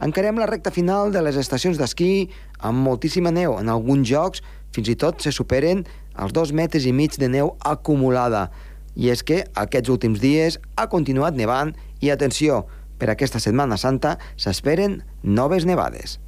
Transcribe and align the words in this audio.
Encarem 0.00 0.38
la 0.40 0.48
recta 0.48 0.72
final 0.72 1.12
de 1.12 1.20
les 1.20 1.36
estacions 1.36 1.76
d'esquí 1.76 2.30
amb 2.64 2.80
moltíssima 2.86 3.32
neu. 3.34 3.58
En 3.60 3.68
alguns 3.68 4.08
jocs 4.08 4.40
fins 4.72 4.88
i 4.88 4.96
tot 4.96 5.20
se 5.20 5.32
superen 5.34 5.84
els 6.16 6.32
dos 6.32 6.54
metres 6.56 6.86
i 6.88 6.94
mig 6.96 7.18
de 7.20 7.28
neu 7.28 7.52
acumulada. 7.60 8.48
I 8.96 9.12
és 9.12 9.22
que 9.22 9.42
aquests 9.54 9.92
últims 9.92 10.22
dies 10.22 10.58
ha 10.76 10.88
continuat 10.88 11.36
nevant 11.36 11.74
i, 12.00 12.08
atenció, 12.08 12.64
per 12.98 13.12
aquesta 13.12 13.40
Setmana 13.40 13.76
Santa 13.80 14.16
s'esperen 14.40 15.02
noves 15.22 15.68
nevades. 15.68 16.18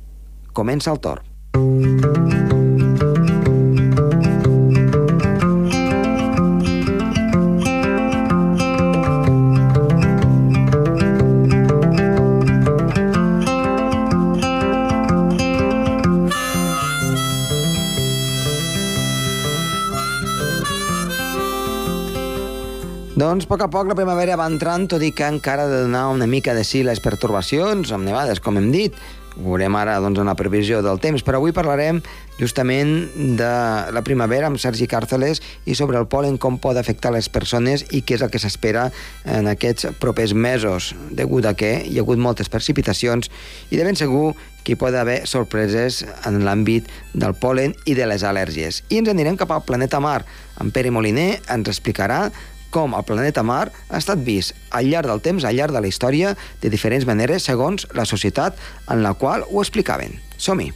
Comença 0.53 0.93
el 0.93 1.01
torn. 1.01 1.25
Doncs 1.53 2.37
a 2.37 2.42
poc 23.73 23.89
la 23.89 23.97
primavera 23.97 24.37
va 24.37 24.45
entrant, 24.51 24.85
tot 24.85 25.01
i 25.01 25.15
que 25.17 25.25
encara 25.25 25.65
ha 25.65 25.71
de 25.71 25.79
donar 25.87 26.11
una 26.13 26.27
mica 26.29 26.53
de 26.53 26.61
sí 26.61 26.83
les 26.85 27.01
pertorbacions, 27.01 27.89
amb 27.97 28.05
nevades, 28.05 28.41
com 28.45 28.59
hem 28.61 28.69
dit. 28.75 28.99
Ho 29.33 29.47
veurem 29.47 29.73
ara 29.81 29.95
doncs, 30.05 30.21
en 30.21 30.29
la 30.29 30.37
previsió 30.37 30.83
del 30.85 31.01
temps, 31.01 31.25
però 31.25 31.39
avui 31.41 31.55
parlarem 31.57 32.03
justament 32.37 33.09
de 33.39 33.49
la 33.97 34.03
primavera 34.05 34.51
amb 34.51 34.61
Sergi 34.61 34.85
Càrceles 34.91 35.41
i 35.65 35.77
sobre 35.79 35.97
el 35.97 36.05
polen, 36.05 36.37
com 36.37 36.61
pot 36.61 36.77
afectar 36.77 37.15
les 37.17 37.31
persones 37.33 37.87
i 37.97 38.03
què 38.05 38.19
és 38.19 38.27
el 38.27 38.33
que 38.35 38.43
s'espera 38.43 38.91
en 39.25 39.49
aquests 39.49 39.89
propers 40.03 40.37
mesos, 40.37 40.93
degut 41.09 41.49
a 41.49 41.57
que 41.57 41.79
hi 41.87 41.97
ha 41.97 42.05
hagut 42.05 42.21
moltes 42.21 42.53
precipitacions 42.53 43.33
i 43.71 43.81
de 43.81 43.89
ben 43.89 43.97
segur 43.97 44.35
que 44.63 44.77
hi 44.77 44.79
pot 44.79 44.95
haver 44.95 45.23
sorpreses 45.27 46.03
en 46.29 46.43
l'àmbit 46.45 46.93
del 47.15 47.33
polen 47.35 47.73
i 47.89 47.97
de 47.99 48.05
les 48.07 48.23
al·lèrgies. 48.23 48.85
I 48.93 49.01
ens 49.01 49.11
anirem 49.11 49.41
cap 49.41 49.51
al 49.51 49.65
planeta 49.65 50.01
Mar. 50.01 50.21
En 50.61 50.71
Pere 50.71 50.93
Moliner 50.95 51.41
ens 51.51 51.73
explicarà 51.73 52.27
com 52.73 52.97
el 52.99 53.07
planeta 53.07 53.45
Mar 53.47 53.69
ha 53.71 54.01
estat 54.01 54.25
vist 54.27 54.57
al 54.75 54.91
llarg 54.91 55.13
del 55.13 55.23
temps, 55.23 55.45
al 55.45 55.59
llarg 55.61 55.77
de 55.77 55.85
la 55.85 55.91
història, 55.93 56.35
de 56.65 56.73
diferents 56.73 57.07
maneres, 57.07 57.47
segons 57.47 57.87
la 57.95 58.09
societat 58.09 58.59
en 58.91 59.05
la 59.07 59.15
qual 59.15 59.47
ho 59.49 59.63
explicaven. 59.63 60.19
Som-hi! 60.37 60.73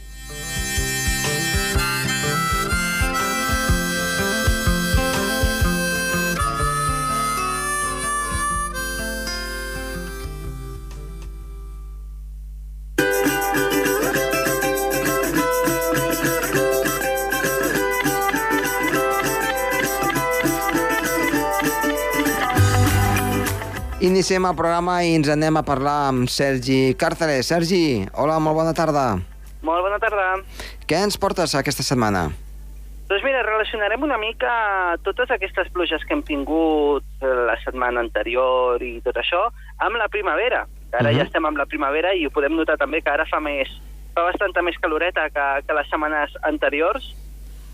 Iniciem 23.99 24.45
el 24.45 24.53
programa 24.55 24.99
i 25.01 25.15
ens 25.17 25.29
anem 25.33 25.57
a 25.57 25.63
parlar 25.65 25.95
amb 26.11 26.29
Sergi 26.29 26.93
Càrceles. 27.01 27.47
Sergi, 27.49 28.05
hola, 28.13 28.35
molt 28.39 28.59
bona 28.59 28.73
tarda. 28.77 29.05
Molt 29.65 29.81
bona 29.81 29.97
tarda. 29.99 30.27
Què 30.87 30.99
ens 31.01 31.17
portes 31.17 31.55
aquesta 31.57 31.81
setmana? 31.83 32.27
Doncs 33.09 33.23
mira, 33.25 33.41
relacionarem 33.47 34.03
una 34.05 34.19
mica 34.21 34.51
totes 35.05 35.31
aquestes 35.33 35.71
pluges 35.73 36.03
que 36.05 36.13
hem 36.13 36.21
tingut 36.27 37.03
la 37.23 37.55
setmana 37.63 38.03
anterior 38.03 38.83
i 38.85 38.99
tot 39.01 39.17
això 39.17 39.47
amb 39.81 39.97
la 39.97 40.09
primavera. 40.13 40.67
Ara 40.93 41.09
uh 41.09 41.13
-huh. 41.13 41.17
ja 41.17 41.23
Mhm. 41.23 41.27
estem 41.27 41.45
amb 41.45 41.57
la 41.57 41.65
primavera 41.65 42.13
i 42.13 42.25
ho 42.25 42.29
podem 42.31 42.55
notar 42.55 42.77
també 42.77 43.01
que 43.01 43.09
ara 43.09 43.25
fa 43.25 43.39
més 43.39 43.67
fa 44.13 44.21
bastanta 44.23 44.61
més 44.61 44.77
caloreta 44.79 45.29
que, 45.29 45.63
que 45.67 45.73
les 45.73 45.87
setmanes 45.89 46.31
anteriors. 46.43 47.15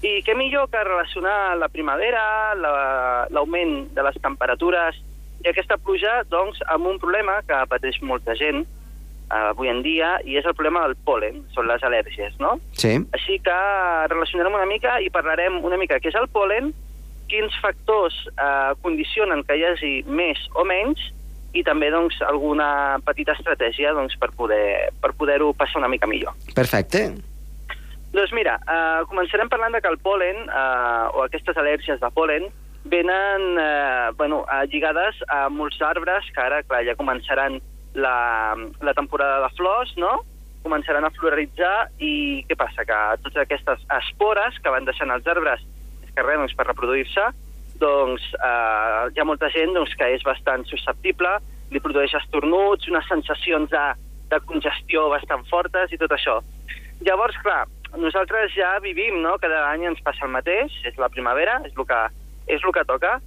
I 0.02 0.21
què 0.23 0.35
millor 0.35 0.69
que 0.69 0.83
relacionar 0.83 1.58
la 1.58 1.67
primavera, 1.69 2.53
la- 2.55 3.27
l'augment 3.30 3.87
la, 3.89 3.93
de 3.93 4.03
les 4.03 4.21
temperatures 4.21 4.95
i 5.43 5.52
aquesta 5.52 5.77
pluja 5.77 6.21
doncs, 6.31 6.61
amb 6.71 6.87
un 6.87 6.99
problema 7.02 7.42
que 7.48 7.58
pateix 7.71 7.99
molta 8.02 8.36
gent 8.39 8.64
eh, 8.64 9.49
avui 9.49 9.71
en 9.71 9.81
dia 9.83 10.15
i 10.23 10.37
és 10.39 10.48
el 10.48 10.55
problema 10.55 10.86
del 10.87 10.95
pol·len, 11.08 11.42
són 11.55 11.67
les 11.67 11.83
al·lèrgies, 11.83 12.37
no? 12.39 12.55
Sí. 12.80 12.95
Així 13.17 13.39
que 13.43 13.58
relacionarem 14.11 14.55
una 14.55 14.70
mica 14.70 14.99
i 15.04 15.11
parlarem 15.14 15.59
una 15.65 15.80
mica 15.81 15.99
què 15.99 16.14
és 16.14 16.20
el 16.20 16.30
pol·len, 16.31 16.71
quins 17.31 17.55
factors 17.64 18.15
eh, 18.36 18.71
condicionen 18.86 19.43
que 19.48 19.58
hi 19.58 19.67
hagi 19.67 19.93
més 20.08 20.39
o 20.55 20.65
menys 20.67 21.11
i 21.54 21.61
també 21.65 21.92
doncs, 21.93 22.17
alguna 22.25 22.98
petita 23.05 23.36
estratègia 23.37 23.93
doncs, 23.93 24.15
per 24.17 24.31
poder 24.37 24.89
per 25.04 25.14
poder-ho 25.17 25.52
passar 25.58 25.83
una 25.83 25.92
mica 25.92 26.10
millor. 26.10 26.33
Perfecte. 26.55 27.05
Doncs 28.14 28.33
mira, 28.37 28.60
eh, 28.61 29.05
començarem 29.10 29.49
parlant 29.49 29.73
de 29.73 29.81
que 29.81 29.89
el 29.89 29.99
pol·len, 30.02 30.45
eh, 30.48 31.05
o 31.17 31.23
aquestes 31.25 31.58
al·lèrgies 31.58 32.02
de 32.02 32.10
pol·len, 32.14 32.49
venen 32.83 33.58
eh, 33.60 34.11
bueno, 34.17 34.44
eh, 34.52 34.67
lligades 34.67 35.16
a 35.30 35.48
molts 35.49 35.82
arbres 35.82 36.27
que 36.36 36.42
ara, 36.42 36.61
clar, 36.67 36.83
ja 36.88 36.98
començaran 36.99 37.60
la, 37.94 38.55
la 38.82 38.94
temporada 38.94 39.42
de 39.45 39.52
flors, 39.58 39.94
no? 39.98 40.20
Començaran 40.64 41.05
a 41.05 41.11
floralitzar 41.16 41.89
i 41.99 42.43
què 42.48 42.58
passa? 42.60 42.86
Que 42.88 42.99
totes 43.23 43.42
aquestes 43.43 43.83
espores 43.99 44.60
que 44.64 44.72
van 44.72 44.88
deixant 44.88 45.11
els 45.11 45.27
arbres 45.27 45.64
que 46.14 46.23
res, 46.23 46.38
doncs, 46.38 46.55
per 46.55 46.67
reproduir-se, 46.67 47.30
doncs 47.82 48.26
eh, 48.38 49.11
hi 49.11 49.20
ha 49.20 49.27
molta 49.27 49.49
gent 49.54 49.73
doncs, 49.76 49.95
que 49.98 50.10
és 50.16 50.26
bastant 50.26 50.66
susceptible, 50.70 51.38
li 51.73 51.82
produeix 51.82 52.14
estornuts, 52.20 52.89
unes 52.92 53.08
sensacions 53.10 53.72
de, 53.72 53.86
de 54.32 54.42
congestió 54.49 55.08
bastant 55.14 55.45
fortes 55.49 55.93
i 55.93 55.99
tot 56.02 56.14
això. 56.14 56.39
Llavors, 57.04 57.38
clar, 57.43 57.64
nosaltres 57.98 58.54
ja 58.55 58.76
vivim, 58.83 59.22
no? 59.26 59.38
Cada 59.42 59.66
any 59.72 59.88
ens 59.89 60.04
passa 60.05 60.27
el 60.27 60.36
mateix, 60.36 60.76
és 60.88 60.99
la 61.02 61.10
primavera, 61.14 61.60
és 61.66 61.73
el 61.73 61.88
que, 61.89 62.02
és 62.48 62.64
el 62.64 62.73
que 62.76 62.83
toca, 62.87 63.20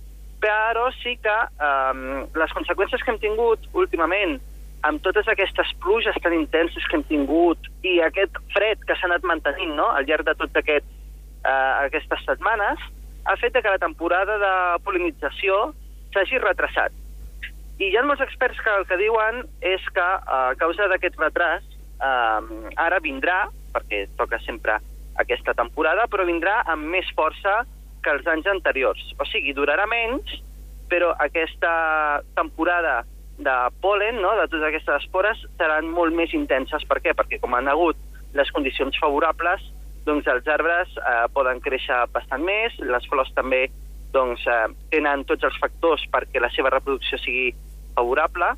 però 0.43 0.91
sí 1.01 1.17
que 1.23 1.37
um, 1.63 2.27
les 2.37 2.53
conseqüències 2.57 3.03
que 3.03 3.15
hem 3.15 3.23
tingut 3.23 3.65
últimament 3.73 4.37
amb 4.87 5.01
totes 5.03 5.27
aquestes 5.33 5.73
pluges 5.83 6.19
tan 6.23 6.35
intenses 6.37 6.85
que 6.87 6.99
hem 6.99 7.07
tingut 7.09 7.71
i 7.83 7.97
aquest 8.05 8.37
fred 8.53 8.83
que 8.87 8.95
s'ha 8.95 9.09
anat 9.09 9.25
mantenint 9.27 9.75
no? 9.75 9.89
al 9.89 10.07
llarg 10.07 10.29
de 10.29 10.37
totes 10.37 10.61
aquest, 10.61 10.87
uh, 11.47 11.87
aquestes 11.87 12.23
setmanes, 12.29 12.83
ha 13.27 13.37
fet 13.41 13.57
que 13.57 13.73
la 13.73 13.83
temporada 13.83 14.37
de 14.39 14.53
polinització 14.87 15.73
s'hagi 16.15 16.39
retrasat. 16.43 16.93
I 17.81 17.91
hi 17.91 17.97
ha 17.99 18.05
molts 18.07 18.23
experts 18.25 18.61
que 18.65 18.73
el 18.73 18.87
que 18.89 19.01
diuen 19.01 19.43
és 19.61 19.83
que 19.93 20.05
a 20.05 20.55
causa 20.61 20.87
d'aquest 20.89 21.19
retras 21.21 21.65
eh, 22.01 22.71
ara 22.81 23.01
vindrà, 23.05 23.51
perquè 23.75 24.07
toca 24.17 24.39
sempre 24.47 24.79
aquesta 25.21 25.53
temporada, 25.59 26.07
però 26.09 26.25
vindrà 26.29 26.63
amb 26.73 26.89
més 26.95 27.09
força 27.19 27.65
que 28.07 28.15
els 28.15 28.27
anys 28.31 28.47
anteriors. 28.51 29.03
O 29.19 29.27
sigui, 29.27 29.55
durarà 29.57 29.89
menys, 29.91 30.39
però 30.91 31.11
aquesta 31.19 32.23
temporada 32.39 33.01
de 33.43 33.57
pol·len, 33.83 34.21
no, 34.23 34.33
de 34.39 34.47
totes 34.47 34.69
aquestes 34.69 35.03
espores, 35.03 35.41
seran 35.59 35.91
molt 35.93 36.15
més 36.15 36.33
intenses. 36.39 36.87
Per 36.89 37.01
què? 37.03 37.17
Perquè 37.19 37.41
com 37.43 37.57
han 37.59 37.69
hagut 37.69 37.99
les 38.39 38.51
condicions 38.55 38.97
favorables, 39.03 39.65
doncs 40.07 40.29
els 40.31 40.47
arbres 40.47 40.93
eh, 41.01 41.25
poden 41.35 41.61
créixer 41.65 42.05
bastant 42.15 42.45
més, 42.47 42.77
les 42.79 43.09
flors 43.11 43.33
també 43.35 43.67
doncs, 44.15 44.45
eh, 44.47 44.69
tenen 44.95 45.27
tots 45.27 45.45
els 45.49 45.59
factors 45.61 46.05
perquè 46.13 46.41
la 46.41 46.53
seva 46.55 46.71
reproducció 46.73 47.19
sigui 47.19 47.51
favorable, 47.97 48.53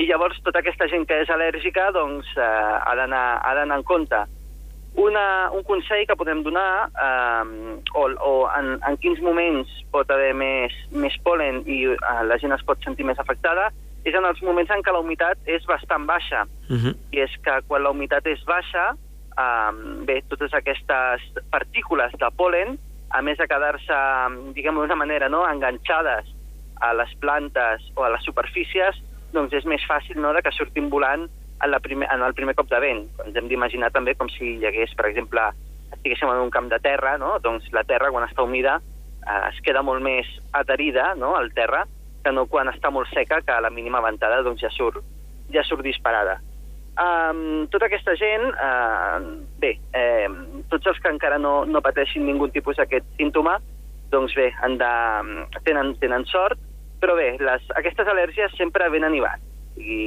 i 0.00 0.06
llavors 0.08 0.40
tota 0.44 0.60
aquesta 0.60 0.88
gent 0.92 1.06
que 1.08 1.20
és 1.22 1.30
al·lèrgica 1.32 1.90
doncs, 1.94 2.28
eh, 2.36 2.46
ha 2.46 2.96
d'anar 2.96 3.78
en 3.78 3.84
compte. 3.84 4.24
Una, 4.96 5.50
un 5.52 5.62
consell 5.68 6.06
que 6.08 6.16
podem 6.16 6.40
donar, 6.42 6.88
eh, 6.88 7.80
o, 7.92 8.04
o 8.16 8.32
en, 8.56 8.78
en 8.80 8.96
quins 9.02 9.20
moments 9.20 9.68
pot 9.92 10.08
haver 10.10 10.32
més, 10.32 10.72
més 10.92 11.16
pol·len 11.24 11.60
i 11.68 11.82
eh, 11.92 12.22
la 12.24 12.38
gent 12.40 12.56
es 12.56 12.64
pot 12.64 12.80
sentir 12.84 13.04
més 13.04 13.20
afectada, 13.20 13.68
és 14.08 14.14
en 14.16 14.24
els 14.24 14.40
moments 14.46 14.70
en 14.72 14.84
què 14.86 14.94
la 14.94 15.02
humitat 15.02 15.50
és 15.50 15.66
bastant 15.68 16.06
baixa. 16.08 16.46
Uh 16.70 16.78
-huh. 16.80 16.94
I 17.12 17.20
és 17.26 17.32
que 17.44 17.60
quan 17.68 17.82
la 17.82 17.90
humitat 17.90 18.26
és 18.26 18.42
baixa, 18.44 18.94
eh, 19.36 19.72
bé, 20.08 20.22
totes 20.28 20.54
aquestes 20.54 21.20
partícules 21.50 22.12
de 22.12 22.28
pol·len, 22.38 22.78
a 23.10 23.22
més 23.22 23.38
de 23.38 23.46
quedar-se, 23.46 23.96
diguem 24.54 24.74
d'una 24.74 24.96
manera, 24.96 25.28
no, 25.28 25.46
enganxades 25.46 26.26
a 26.80 26.92
les 26.94 27.14
plantes 27.20 27.82
o 27.94 28.04
a 28.04 28.10
les 28.10 28.24
superfícies, 28.24 28.96
doncs 29.32 29.52
és 29.52 29.64
més 29.64 29.82
fàcil 29.86 30.20
no, 30.20 30.32
de 30.32 30.42
que 30.42 30.52
surtin 30.52 30.88
volant 30.88 31.28
en, 31.62 31.70
la 31.70 31.80
primer, 31.80 32.08
en 32.12 32.22
el 32.22 32.34
primer 32.34 32.54
cop 32.54 32.68
de 32.70 32.80
vent. 32.82 33.06
Ens 33.24 33.36
hem 33.36 33.48
d'imaginar 33.48 33.92
també 33.94 34.14
com 34.18 34.30
si 34.32 34.56
hi 34.56 34.66
hagués, 34.68 34.92
per 34.96 35.08
exemple, 35.10 35.48
estiguéssim 35.92 36.30
en 36.32 36.44
un 36.44 36.50
camp 36.50 36.68
de 36.72 36.80
terra, 36.82 37.16
no? 37.18 37.36
doncs 37.42 37.68
la 37.72 37.84
terra, 37.88 38.10
quan 38.14 38.26
està 38.26 38.44
humida, 38.44 38.80
eh, 39.22 39.42
es 39.50 39.60
queda 39.64 39.84
molt 39.86 40.02
més 40.04 40.28
adherida 40.52 41.14
no, 41.18 41.34
al 41.36 41.52
terra 41.56 41.84
que 42.24 42.34
no 42.34 42.46
quan 42.50 42.68
està 42.72 42.90
molt 42.90 43.08
seca, 43.14 43.40
que 43.46 43.54
a 43.54 43.62
la 43.62 43.70
mínima 43.70 44.02
ventada 44.02 44.42
doncs, 44.42 44.60
ja, 44.64 44.70
surt, 44.74 45.04
ja 45.54 45.62
surt 45.64 45.86
disparada. 45.86 46.40
Um, 46.96 47.66
tota 47.68 47.86
aquesta 47.90 48.14
gent, 48.16 48.46
uh, 48.56 49.20
bé, 49.60 49.74
eh, 49.94 50.30
tots 50.72 50.88
els 50.90 50.98
que 51.02 51.12
encara 51.12 51.36
no, 51.38 51.60
no 51.68 51.82
pateixin 51.84 52.24
ningun 52.24 52.50
tipus 52.54 52.80
d'aquest 52.80 53.06
símptoma, 53.18 53.58
doncs 54.10 54.34
bé, 54.34 54.48
han 54.64 54.78
de, 54.80 54.90
tenen, 55.68 55.92
tenen 56.00 56.24
sort, 56.30 56.58
però 57.02 57.14
bé, 57.18 57.34
les, 57.38 57.68
aquestes 57.78 58.08
al·lèrgies 58.08 58.56
sempre 58.56 58.88
venen 58.90 59.14
i 59.14 59.22
van. 59.22 59.44
I 59.76 59.98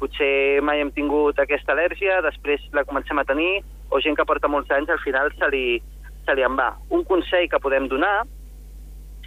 potser 0.00 0.62
mai 0.64 0.80
hem 0.82 0.90
tingut 0.94 1.38
aquesta 1.38 1.74
al·lèrgia, 1.74 2.20
després 2.24 2.64
la 2.76 2.86
comencem 2.88 3.18
a 3.18 3.26
tenir, 3.28 3.62
o 3.90 4.00
gent 4.04 4.16
que 4.16 4.26
porta 4.28 4.50
molts 4.50 4.70
anys 4.74 4.90
al 4.92 5.00
final 5.04 5.30
se 5.38 5.48
li, 5.52 5.78
se 6.26 6.34
li 6.36 6.44
en 6.44 6.56
va. 6.58 6.72
Un 6.94 7.04
consell 7.08 7.48
que 7.50 7.60
podem 7.62 7.88
donar, 7.88 8.26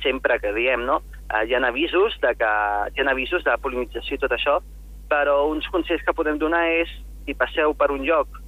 sempre 0.02 0.40
que 0.42 0.54
diem, 0.56 0.86
no? 0.86 1.02
Eh, 1.30 1.46
hi 1.48 1.56
ha 1.56 1.64
avisos 1.68 2.18
de 2.22 2.36
que 2.36 2.52
hi 2.92 3.04
ha 3.04 3.10
avisos 3.12 3.44
de 3.48 3.58
polinització 3.64 4.18
i 4.18 4.22
tot 4.22 4.36
això, 4.36 4.60
però 5.12 5.42
uns 5.52 5.68
consells 5.72 6.04
que 6.08 6.16
podem 6.16 6.40
donar 6.42 6.64
és 6.72 6.92
si 7.26 7.36
passeu 7.38 7.76
per 7.78 7.92
un 7.92 8.06
lloc 8.08 8.40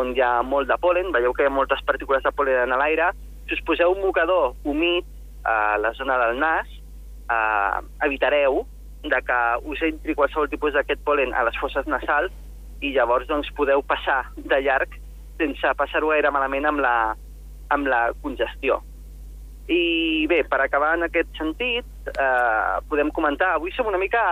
on 0.00 0.14
hi 0.16 0.22
ha 0.24 0.40
molt 0.42 0.70
de 0.70 0.78
polen, 0.80 1.10
veieu 1.12 1.34
que 1.36 1.44
hi 1.44 1.50
ha 1.50 1.52
moltes 1.52 1.82
partícules 1.88 2.22
de 2.24 2.32
polen 2.32 2.70
en 2.70 2.78
l'aire, 2.80 3.10
si 3.46 3.58
us 3.58 3.64
poseu 3.66 3.92
un 3.92 4.00
mocador 4.00 4.54
humit 4.64 5.04
a 5.44 5.76
la 5.78 5.92
zona 5.98 6.16
del 6.22 6.38
nas, 6.40 6.68
eh, 7.28 7.80
evitareu 8.06 8.62
de 9.02 9.20
que 9.26 9.40
us 9.66 9.82
entri 9.82 10.14
qualsevol 10.14 10.50
tipus 10.50 10.76
d'aquest 10.76 11.02
polen 11.06 11.34
a 11.34 11.44
les 11.48 11.58
fosses 11.58 11.88
nasals 11.90 12.32
i 12.82 12.92
llavors 12.94 13.28
doncs, 13.30 13.50
podeu 13.56 13.82
passar 13.86 14.24
de 14.36 14.60
llarg 14.62 14.94
sense 15.40 15.74
passar-ho 15.78 16.12
gaire 16.12 16.30
malament 16.34 16.68
amb 16.68 16.82
la, 16.82 16.96
amb 17.74 17.88
la 17.90 18.02
congestió. 18.22 18.80
I 19.70 20.26
bé, 20.30 20.42
per 20.50 20.60
acabar 20.60 20.92
en 20.98 21.06
aquest 21.06 21.30
sentit, 21.38 21.86
eh, 22.10 22.78
podem 22.90 23.10
comentar, 23.14 23.54
avui 23.56 23.72
som 23.74 23.88
una 23.90 24.00
mica 24.00 24.22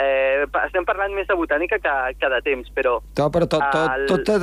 eh, 0.00 0.46
estem 0.64 0.86
parlant 0.88 1.12
més 1.14 1.28
de 1.28 1.36
botànica 1.36 1.78
que, 1.82 1.94
que 2.20 2.30
de 2.32 2.40
temps, 2.46 2.70
però... 2.76 2.96
Tot, 3.18 3.32
però 3.34 3.48
tot, 3.50 3.64
tot, 3.72 3.90
el... 3.96 4.06
tot 4.10 4.24
té 4.26 4.38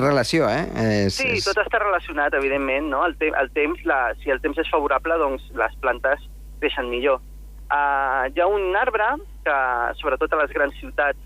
relació, 0.00 0.48
eh? 0.52 0.66
És, 1.06 1.18
sí, 1.20 1.30
és... 1.38 1.48
tot 1.48 1.60
està 1.64 1.80
relacionat, 1.82 2.36
evidentment, 2.38 2.90
no? 2.92 3.04
El, 3.08 3.16
te 3.20 3.32
el 3.32 3.50
temps, 3.56 3.80
la, 3.88 4.00
si 4.22 4.34
el 4.34 4.42
temps 4.44 4.60
és 4.60 4.70
favorable, 4.72 5.18
doncs 5.22 5.48
les 5.58 5.80
plantes 5.84 6.28
creixen 6.60 6.90
millor. 6.92 7.22
Uh, 7.68 8.28
hi 8.32 8.40
ha 8.40 8.46
un 8.48 8.76
arbre 8.76 9.06
que, 9.44 9.56
sobretot 10.00 10.32
a 10.32 10.42
les 10.42 10.52
grans 10.56 10.76
ciutats, 10.80 11.20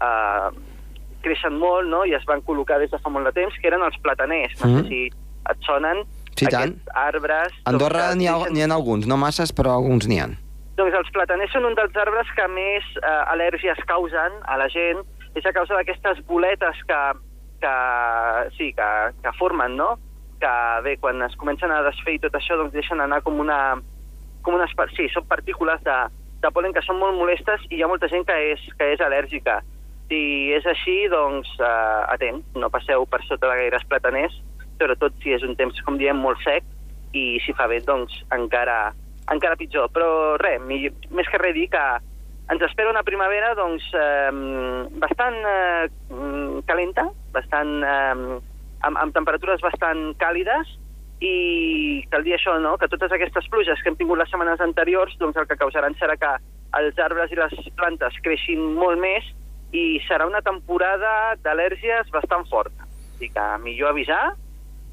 uh, 0.00 0.50
creixen 1.24 1.56
molt, 1.58 1.88
no?, 1.88 2.04
i 2.04 2.14
es 2.14 2.26
van 2.28 2.42
col·locar 2.46 2.78
des 2.82 2.92
de 2.92 3.00
fa 3.02 3.12
molt 3.12 3.30
de 3.30 3.34
temps, 3.40 3.56
que 3.60 3.70
eren 3.70 3.82
els 3.82 3.96
plataners. 4.04 4.54
No 4.60 4.68
mm 4.68 4.74
-hmm. 4.74 4.82
sé 4.82 4.88
si 4.88 5.26
et 5.50 5.58
sonen 5.66 6.04
sí, 6.36 6.46
aquests 6.46 6.84
tant. 6.84 6.96
arbres... 7.06 7.54
A 7.64 7.70
Andorra 7.72 8.14
n'hi 8.14 8.28
ha, 8.28 8.36
ha 8.36 8.74
alguns, 8.74 9.06
no 9.06 9.16
masses, 9.16 9.52
però 9.54 9.76
alguns 9.76 10.08
n'hi 10.08 10.20
ha. 10.20 10.28
Doncs 10.76 10.96
els 10.98 11.10
plataners 11.14 11.52
són 11.52 11.64
un 11.64 11.76
dels 11.78 11.96
arbres 11.96 12.28
que 12.36 12.46
més 12.52 12.84
eh, 13.00 13.32
al·lèrgies 13.32 13.78
causen 13.88 14.40
a 14.44 14.58
la 14.60 14.68
gent. 14.68 15.00
És 15.36 15.44
a 15.44 15.52
causa 15.52 15.76
d'aquestes 15.76 16.22
boletes 16.28 16.82
que, 16.88 17.00
que, 17.60 17.74
sí, 18.56 18.72
que, 18.76 18.90
que 19.22 19.32
formen, 19.38 19.76
no? 19.76 19.94
Que, 20.40 20.52
bé, 20.84 20.96
quan 21.00 21.20
es 21.24 21.36
comencen 21.40 21.72
a 21.72 21.82
desfer 21.84 22.16
i 22.16 22.22
tot 22.22 22.36
això, 22.36 22.56
doncs 22.60 22.76
deixen 22.76 23.00
anar 23.00 23.22
com 23.24 23.40
una... 23.40 23.78
Com 24.46 24.54
unes, 24.54 24.70
sí, 24.94 25.08
són 25.10 25.26
partícules 25.26 25.80
de, 25.82 25.94
de 26.44 26.50
polen 26.54 26.74
que 26.74 26.84
són 26.86 27.00
molt 27.00 27.18
molestes 27.18 27.64
i 27.68 27.80
hi 27.80 27.82
ha 27.82 27.90
molta 27.90 28.06
gent 28.12 28.22
que 28.28 28.36
és, 28.52 28.62
que 28.78 28.92
és 28.94 29.02
al·lèrgica. 29.02 29.58
Si 30.06 30.20
és 30.54 30.66
així, 30.70 31.08
doncs, 31.10 31.50
eh, 31.58 32.02
atent, 32.14 32.44
no 32.54 32.70
passeu 32.70 33.08
per 33.10 33.24
sota 33.26 33.50
de 33.50 33.56
gaires 33.64 33.86
plataners, 33.90 34.36
sobretot 34.78 35.16
si 35.22 35.34
és 35.34 35.42
un 35.42 35.56
temps, 35.58 35.80
com 35.82 35.98
diem, 35.98 36.20
molt 36.22 36.38
sec, 36.44 36.62
i 37.16 37.40
si 37.42 37.54
fa 37.58 37.66
vent, 37.70 37.88
doncs, 37.88 38.20
encara, 38.36 38.92
encara 39.34 39.58
pitjor. 39.58 39.90
Però 39.90 40.36
res, 40.38 40.62
més 40.62 41.32
que 41.32 41.42
res 41.42 41.56
dir 41.58 41.66
que 41.74 41.84
ens 42.54 42.62
espera 42.62 42.92
una 42.92 43.02
primavera 43.02 43.54
doncs, 43.58 43.90
eh, 43.98 44.30
bastant 45.02 45.42
eh, 45.42 45.90
calenta, 46.70 47.08
bastant, 47.34 47.72
eh, 47.82 48.38
amb, 48.86 49.00
amb 49.02 49.16
temperatures 49.16 49.64
bastant 49.64 50.12
càlides, 50.22 50.76
i 51.20 52.04
cal 52.12 52.24
dir 52.26 52.34
això, 52.36 52.58
no? 52.60 52.76
que 52.76 52.88
totes 52.92 53.12
aquestes 53.12 53.48
pluges 53.52 53.80
que 53.82 53.88
hem 53.90 53.96
tingut 53.96 54.20
les 54.20 54.30
setmanes 54.30 54.60
anteriors 54.60 55.16
doncs 55.20 55.38
el 55.40 55.48
que 55.48 55.56
causaran 55.56 55.96
serà 56.00 56.18
que 56.20 56.32
els 56.76 56.98
arbres 57.00 57.32
i 57.32 57.38
les 57.38 57.54
plantes 57.78 58.18
creixin 58.24 58.60
molt 58.76 59.00
més 59.00 59.24
i 59.72 59.98
serà 60.06 60.26
una 60.28 60.42
temporada 60.44 61.36
d'al·lèrgies 61.42 62.10
bastant 62.12 62.44
forta. 62.50 62.84
Així 63.14 63.30
que 63.32 63.46
millor 63.64 63.94
avisar 63.94 64.36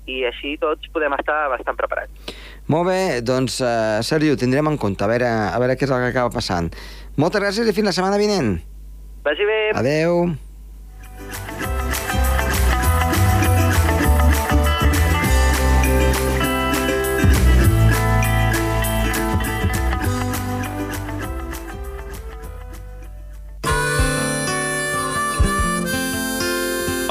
i 0.08 0.24
així 0.28 0.56
tots 0.60 0.90
podem 0.96 1.16
estar 1.16 1.48
bastant 1.52 1.78
preparats. 1.80 2.34
Molt 2.72 2.88
bé, 2.88 3.00
doncs, 3.24 3.60
uh, 3.64 4.00
Sergi, 4.04 4.31
ho 4.31 4.40
tindrem 4.40 4.72
en 4.72 4.80
compte, 4.80 5.04
a 5.04 5.12
veure, 5.12 5.28
a 5.28 5.60
veure 5.60 5.75
què 5.75 5.88
és 5.88 5.92
el 5.92 6.04
que 6.06 6.12
acaba 6.14 6.31
passant. 6.31 6.72
Moltes 7.20 7.44
gràcies 7.44 7.68
i 7.68 7.75
fins 7.75 7.92
la 7.92 7.96
setmana 7.96 8.20
vinent. 8.20 8.56
Vagi 9.24 9.48
bé. 9.48 9.62
Adeu. 9.80 10.25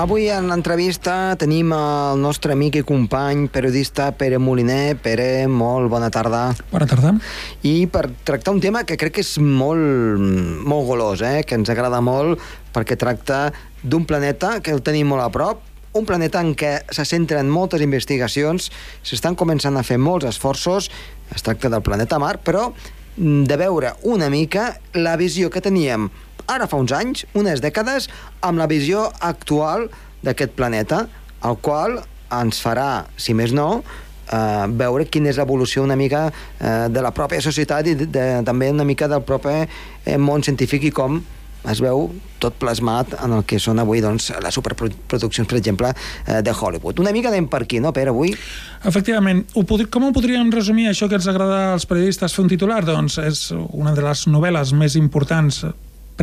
Avui 0.00 0.30
en 0.32 0.46
l'entrevista 0.48 1.34
tenim 1.36 1.74
el 1.76 2.20
nostre 2.22 2.54
amic 2.54 2.78
i 2.78 2.82
company 2.88 3.42
periodista 3.52 4.06
Pere 4.16 4.38
Moliner. 4.40 4.94
Pere, 4.96 5.44
molt 5.44 5.90
bona 5.92 6.08
tarda. 6.08 6.54
Bona 6.70 6.86
tarda. 6.88 7.10
I 7.68 7.84
per 7.92 8.06
tractar 8.24 8.54
un 8.54 8.62
tema 8.64 8.80
que 8.88 8.96
crec 8.96 9.18
que 9.18 9.24
és 9.26 9.34
molt, 9.44 10.22
molt 10.64 10.86
golós, 10.88 11.20
eh? 11.20 11.42
que 11.44 11.58
ens 11.58 11.68
agrada 11.68 12.00
molt, 12.00 12.40
perquè 12.72 12.96
tracta 12.96 13.50
d'un 13.82 14.06
planeta 14.08 14.54
que 14.64 14.72
el 14.72 14.80
tenim 14.86 15.12
molt 15.12 15.26
a 15.26 15.28
prop, 15.34 15.60
un 15.92 16.08
planeta 16.08 16.40
en 16.40 16.54
què 16.56 16.78
se 16.88 17.04
centren 17.04 17.52
moltes 17.52 17.84
investigacions, 17.84 18.70
s'estan 19.04 19.36
començant 19.36 19.76
a 19.76 19.84
fer 19.84 20.00
molts 20.00 20.30
esforços, 20.32 20.88
es 21.28 21.44
tracta 21.44 21.68
del 21.68 21.84
planeta 21.84 22.22
Mar, 22.22 22.38
però 22.40 22.70
de 23.20 23.60
veure 23.60 23.92
una 24.08 24.32
mica 24.32 24.78
la 24.96 25.18
visió 25.20 25.52
que 25.52 25.60
teníem 25.60 26.08
ara 26.50 26.68
fa 26.70 26.80
uns 26.80 26.92
anys, 26.96 27.24
unes 27.38 27.62
dècades, 27.62 28.10
amb 28.46 28.60
la 28.60 28.68
visió 28.70 29.08
actual 29.20 29.88
d'aquest 30.26 30.56
planeta, 30.58 31.04
el 31.46 31.58
qual 31.64 32.00
ens 32.30 32.60
farà, 32.62 33.06
si 33.16 33.34
més 33.34 33.54
no, 33.56 33.82
eh, 34.30 34.66
veure 34.82 35.08
quina 35.10 35.30
és 35.30 35.40
l'evolució 35.40 35.84
una 35.86 35.98
mica 35.98 36.28
eh, 36.30 36.88
de 36.92 37.02
la 37.02 37.12
pròpia 37.16 37.42
societat 37.44 37.90
i 37.90 37.96
de, 37.98 38.06
de, 38.06 38.24
també 38.46 38.70
una 38.70 38.86
mica 38.86 39.08
del 39.10 39.24
propi 39.26 39.60
eh, 39.62 40.18
món 40.18 40.44
científic 40.46 40.90
i 40.90 40.94
com 40.94 41.20
es 41.68 41.80
veu 41.84 42.06
tot 42.40 42.54
plasmat 42.56 43.12
en 43.20 43.34
el 43.36 43.42
que 43.44 43.58
són 43.60 43.82
avui 43.82 44.00
doncs, 44.00 44.30
les 44.40 44.56
superproduccions, 44.56 45.48
per 45.48 45.58
exemple, 45.58 45.90
eh, 45.92 46.40
de 46.40 46.54
Hollywood. 46.56 47.02
Una 47.04 47.12
mica 47.12 47.28
anem 47.28 47.50
per 47.52 47.62
aquí, 47.66 47.82
no, 47.84 47.92
Per, 47.92 48.06
avui? 48.08 48.32
Efectivament. 48.88 49.42
Ho 49.54 49.66
pod 49.68 49.84
com 49.92 50.08
ho 50.08 50.12
podríem 50.16 50.48
resumir, 50.54 50.88
això 50.88 51.08
que 51.08 51.18
ens 51.20 51.28
agrada 51.28 51.74
als 51.74 51.84
periodistes 51.84 52.32
fer 52.32 52.46
un 52.46 52.48
titular? 52.48 52.80
Doncs 52.88 53.18
és 53.26 53.44
una 53.52 53.92
de 53.92 54.06
les 54.06 54.24
novel·les 54.32 54.72
més 54.72 54.96
importants 54.96 55.66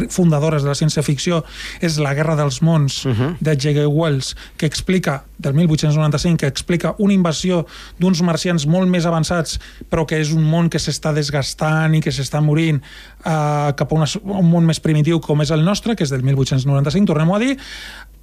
fundadores 0.09 0.63
de 0.63 0.69
la 0.69 0.75
ciència-ficció 0.77 1.43
és 1.81 1.97
La 2.01 2.13
guerra 2.17 2.35
dels 2.35 2.61
mons 2.61 3.05
uh 3.05 3.11
-huh. 3.11 3.35
de 3.39 3.55
J.G. 3.55 3.87
Wells, 3.87 4.35
que 4.57 4.65
explica, 4.65 5.23
del 5.37 5.53
1895, 5.53 6.37
que 6.37 6.47
explica 6.47 6.95
una 6.97 7.13
invasió 7.13 7.65
d'uns 7.99 8.21
marcians 8.21 8.65
molt 8.65 8.89
més 8.89 9.05
avançats, 9.05 9.59
però 9.89 10.05
que 10.05 10.19
és 10.19 10.31
un 10.31 10.43
món 10.43 10.69
que 10.69 10.79
s'està 10.79 11.13
desgastant 11.13 11.95
i 11.95 12.01
que 12.01 12.11
s'està 12.11 12.41
morint 12.41 12.81
uh, 13.25 13.73
cap 13.75 13.91
a 13.91 13.95
una, 13.95 14.05
un 14.23 14.49
món 14.49 14.65
més 14.65 14.79
primitiu 14.79 15.19
com 15.19 15.41
és 15.41 15.51
el 15.51 15.63
nostre, 15.63 15.95
que 15.95 16.03
és 16.03 16.09
del 16.09 16.23
1895, 16.23 17.05
tornem 17.05 17.31
a 17.31 17.39
dir, 17.39 17.57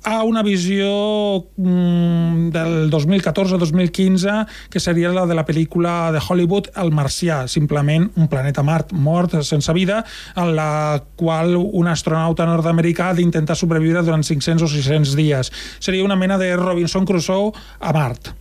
a 0.05 0.23
una 0.23 0.43
visió 0.43 1.49
mm, 1.57 2.51
del 2.53 2.91
2014-2015 2.91 4.47
que 4.71 4.81
seria 4.81 5.13
la 5.13 5.25
de 5.27 5.35
la 5.35 5.47
pel·lícula 5.49 6.13
de 6.13 6.21
Hollywood 6.21 6.71
El 6.77 6.93
Marcià, 6.93 7.45
simplement 7.49 8.11
un 8.21 8.29
planeta 8.29 8.63
Mart 8.63 8.93
mort 8.93 9.41
sense 9.43 9.73
vida 9.73 10.05
en 10.37 10.55
la 10.57 11.03
qual 11.17 11.57
un 11.57 11.89
astronauta 11.89 12.47
nord-americà 12.47 13.11
ha 13.11 13.19
d'intentar 13.19 13.57
sobreviure 13.57 14.05
durant 14.05 14.23
500 14.25 14.63
o 14.63 14.71
600 14.71 15.17
dies. 15.17 15.53
Seria 15.81 16.05
una 16.05 16.17
mena 16.17 16.39
de 16.39 16.55
Robinson 16.57 17.05
Crusoe 17.09 17.53
a 17.81 17.93
Mart 17.97 18.35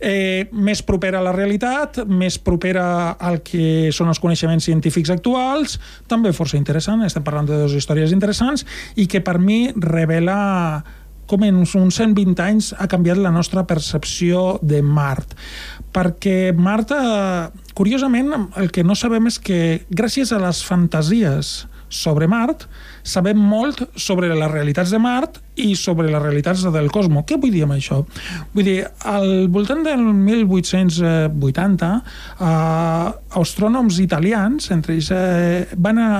eh, 0.00 0.48
més 0.52 0.82
propera 0.86 1.20
a 1.20 1.24
la 1.24 1.32
realitat, 1.34 2.02
més 2.08 2.38
propera 2.42 2.84
al 3.12 3.40
que 3.46 3.90
són 3.94 4.10
els 4.12 4.20
coneixements 4.22 4.66
científics 4.66 5.12
actuals, 5.14 5.78
també 6.10 6.34
força 6.36 6.58
interessant, 6.60 7.04
estem 7.06 7.24
parlant 7.26 7.48
de 7.48 7.60
dues 7.62 7.76
històries 7.78 8.14
interessants, 8.16 8.66
i 8.96 9.06
que 9.10 9.22
per 9.24 9.38
mi 9.38 9.68
revela 9.76 10.40
com 11.30 11.46
en 11.46 11.62
uns 11.62 11.74
120 11.78 12.42
anys 12.42 12.72
ha 12.74 12.88
canviat 12.90 13.20
la 13.22 13.30
nostra 13.30 13.62
percepció 13.70 14.58
de 14.66 14.82
Mart. 14.82 15.36
Perquè 15.94 16.52
Mart, 16.56 16.90
eh, 16.90 17.70
curiosament, 17.74 18.34
el 18.56 18.70
que 18.74 18.82
no 18.82 18.98
sabem 18.98 19.30
és 19.30 19.38
que 19.38 19.86
gràcies 19.90 20.32
a 20.32 20.40
les 20.42 20.64
fantasies 20.66 21.68
sobre 21.90 22.28
Mart, 22.30 22.66
sabem 23.02 23.38
molt 23.38 23.82
sobre 23.98 24.28
les 24.30 24.50
realitats 24.50 24.90
de 24.94 24.98
Mart 25.02 25.40
i 25.58 25.74
sobre 25.74 26.10
les 26.10 26.22
realitats 26.22 26.62
del 26.72 26.90
cosmos. 26.90 27.24
Què 27.26 27.38
vull 27.40 27.50
dir 27.50 27.64
amb 27.66 27.74
això? 27.74 28.04
Vull 28.54 28.64
dir, 28.64 28.86
al 29.04 29.48
voltant 29.50 29.82
del 29.84 30.00
1880, 30.00 31.92
eh, 32.38 33.12
astrònoms 33.42 33.98
italians, 34.00 34.70
entre 34.70 34.94
ells, 34.94 35.10
eh, 35.10 35.66
van 35.76 35.98
a 35.98 36.10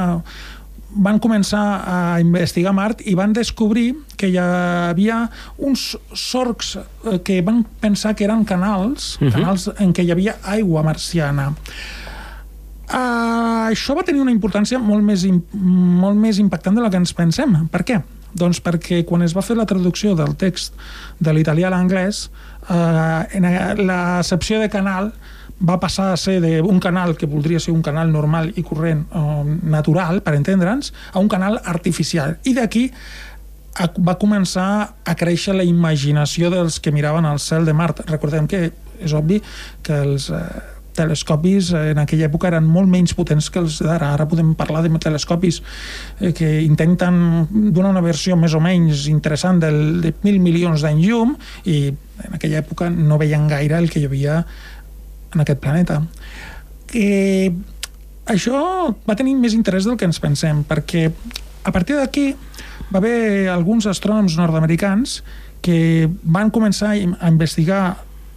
van 0.90 1.20
començar 1.22 1.62
a 1.86 1.98
investigar 2.22 2.72
Mart 2.74 3.04
i 3.06 3.14
van 3.18 3.32
descobrir 3.36 3.92
que 4.18 4.30
hi 4.30 4.36
havia 4.40 5.22
uns 5.58 5.94
sorcs 6.14 6.76
eh, 6.76 7.18
que 7.24 7.40
van 7.46 7.62
pensar 7.80 8.16
que 8.16 8.24
eren 8.24 8.44
canals, 8.44 9.16
uh 9.20 9.26
-huh. 9.26 9.32
canals 9.32 9.70
en 9.78 9.92
què 9.92 10.04
hi 10.04 10.10
havia 10.10 10.36
aigua 10.42 10.82
marciana. 10.82 11.52
Uh, 12.90 13.70
això 13.70 13.94
va 13.94 14.02
tenir 14.02 14.20
una 14.20 14.32
importància 14.32 14.78
molt 14.82 15.04
més, 15.06 15.22
molt 15.52 16.16
més 16.18 16.38
impactant 16.38 16.74
de 16.74 16.82
la 16.82 16.90
que 16.90 16.96
ens 16.96 17.12
pensem. 17.12 17.68
Per 17.70 17.84
què? 17.86 18.02
Doncs 18.34 18.60
perquè 18.62 19.04
quan 19.06 19.22
es 19.22 19.34
va 19.36 19.42
fer 19.42 19.56
la 19.56 19.66
traducció 19.66 20.16
del 20.18 20.34
text 20.34 20.74
de 21.20 21.32
l'italià 21.32 21.68
a 21.68 21.70
l'anglès, 21.70 22.30
uh, 22.68 23.22
en 23.30 23.46
l'accepció 23.86 24.58
de 24.58 24.68
canal 24.68 25.12
va 25.60 25.78
passar 25.80 26.10
a 26.12 26.16
ser 26.16 26.38
d'un 26.40 26.80
canal 26.80 27.16
que 27.16 27.28
voldria 27.28 27.60
ser 27.60 27.72
un 27.74 27.82
canal 27.82 28.12
normal 28.12 28.52
i 28.56 28.64
corrent, 28.64 29.04
uh, 29.12 29.44
natural, 29.44 30.22
per 30.24 30.34
entendre'ns, 30.38 30.92
a 31.12 31.18
un 31.20 31.28
canal 31.28 31.60
artificial. 31.64 32.38
I 32.44 32.54
d'aquí 32.56 32.88
va 34.00 34.16
començar 34.18 34.96
a 35.04 35.14
créixer 35.14 35.54
la 35.54 35.64
imaginació 35.64 36.50
dels 36.50 36.80
que 36.80 36.92
miraven 36.92 37.28
el 37.28 37.38
cel 37.38 37.64
de 37.68 37.76
Mart. 37.76 38.02
Recordem 38.10 38.48
que 38.50 38.70
és 39.00 39.12
obvi 39.16 39.40
que 39.82 39.94
els, 40.02 40.28
eh, 40.30 40.40
telescopis 40.96 41.70
en 41.76 42.00
aquella 42.02 42.28
època 42.28 42.50
eren 42.50 42.66
molt 42.66 42.90
menys 42.90 43.14
potents 43.16 43.50
que 43.52 43.60
els 43.62 43.78
d'ara. 43.84 44.12
Ara 44.14 44.26
podem 44.28 44.54
parlar 44.58 44.82
de 44.84 44.90
telescopis 44.98 45.60
eh, 46.20 46.32
que 46.36 46.62
intenten 46.62 47.46
donar 47.72 47.94
una 47.94 48.04
versió 48.04 48.36
més 48.36 48.54
o 48.54 48.60
menys 48.60 49.06
interessant 49.08 49.60
del, 49.62 50.00
de 50.02 50.14
mil 50.26 50.40
milions 50.42 50.82
d'anys 50.82 51.06
llum 51.06 51.36
i 51.64 51.92
en 52.26 52.36
aquella 52.36 52.60
època 52.60 52.90
no 52.90 53.18
veien 53.18 53.48
gaire 53.48 53.78
el 53.78 53.88
que 53.90 54.00
hi 54.00 54.10
havia 54.10 54.44
en 55.34 55.44
aquest 55.44 55.60
planeta. 55.62 56.00
Que 56.90 57.52
això 58.30 58.94
va 59.06 59.16
tenir 59.18 59.36
més 59.38 59.54
interès 59.56 59.86
del 59.86 59.98
que 59.98 60.08
ens 60.08 60.20
pensem, 60.22 60.64
perquè 60.66 61.08
a 61.64 61.72
partir 61.72 61.98
d'aquí 61.98 62.32
va 62.90 62.98
haver 62.98 63.48
alguns 63.52 63.86
astrònoms 63.90 64.36
nord-americans 64.38 65.20
que 65.60 66.08
van 66.22 66.50
començar 66.50 66.94
a 66.96 67.28
investigar 67.28 67.82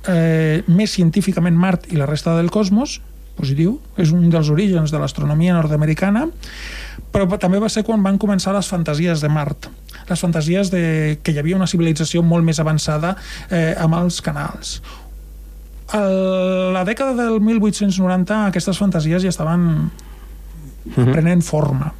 eh, 0.08 0.62
més 0.68 0.92
científicament 0.92 1.56
Mart 1.58 1.88
i 1.92 1.98
la 2.00 2.08
resta 2.10 2.36
del 2.38 2.52
cosmos, 2.52 3.00
positiu, 3.38 3.80
és 3.98 4.12
un 4.14 4.28
dels 4.30 4.50
orígens 4.54 4.92
de 4.94 5.00
l'astronomia 5.02 5.56
nord-americana, 5.56 6.28
però 7.14 7.26
també 7.42 7.62
va 7.62 7.70
ser 7.70 7.86
quan 7.86 8.04
van 8.06 8.20
començar 8.22 8.54
les 8.54 8.70
fantasies 8.70 9.24
de 9.24 9.30
Mart, 9.30 9.70
les 10.10 10.22
fantasies 10.22 10.70
de 10.74 10.84
que 11.24 11.34
hi 11.34 11.40
havia 11.42 11.58
una 11.58 11.70
civilització 11.70 12.22
molt 12.26 12.46
més 12.46 12.60
avançada 12.62 13.16
eh, 13.50 13.74
amb 13.80 13.98
els 14.02 14.20
canals. 14.22 14.82
A 15.94 16.02
la 16.74 16.84
dècada 16.88 17.14
del 17.14 17.40
1890 17.42 18.48
aquestes 18.50 18.80
fantasies 18.82 19.22
ja 19.22 19.30
estaven 19.30 19.62
uh 19.62 19.90
mhm. 20.86 20.94
-huh. 20.96 21.12
prenent 21.12 21.44
forma. 21.44 21.94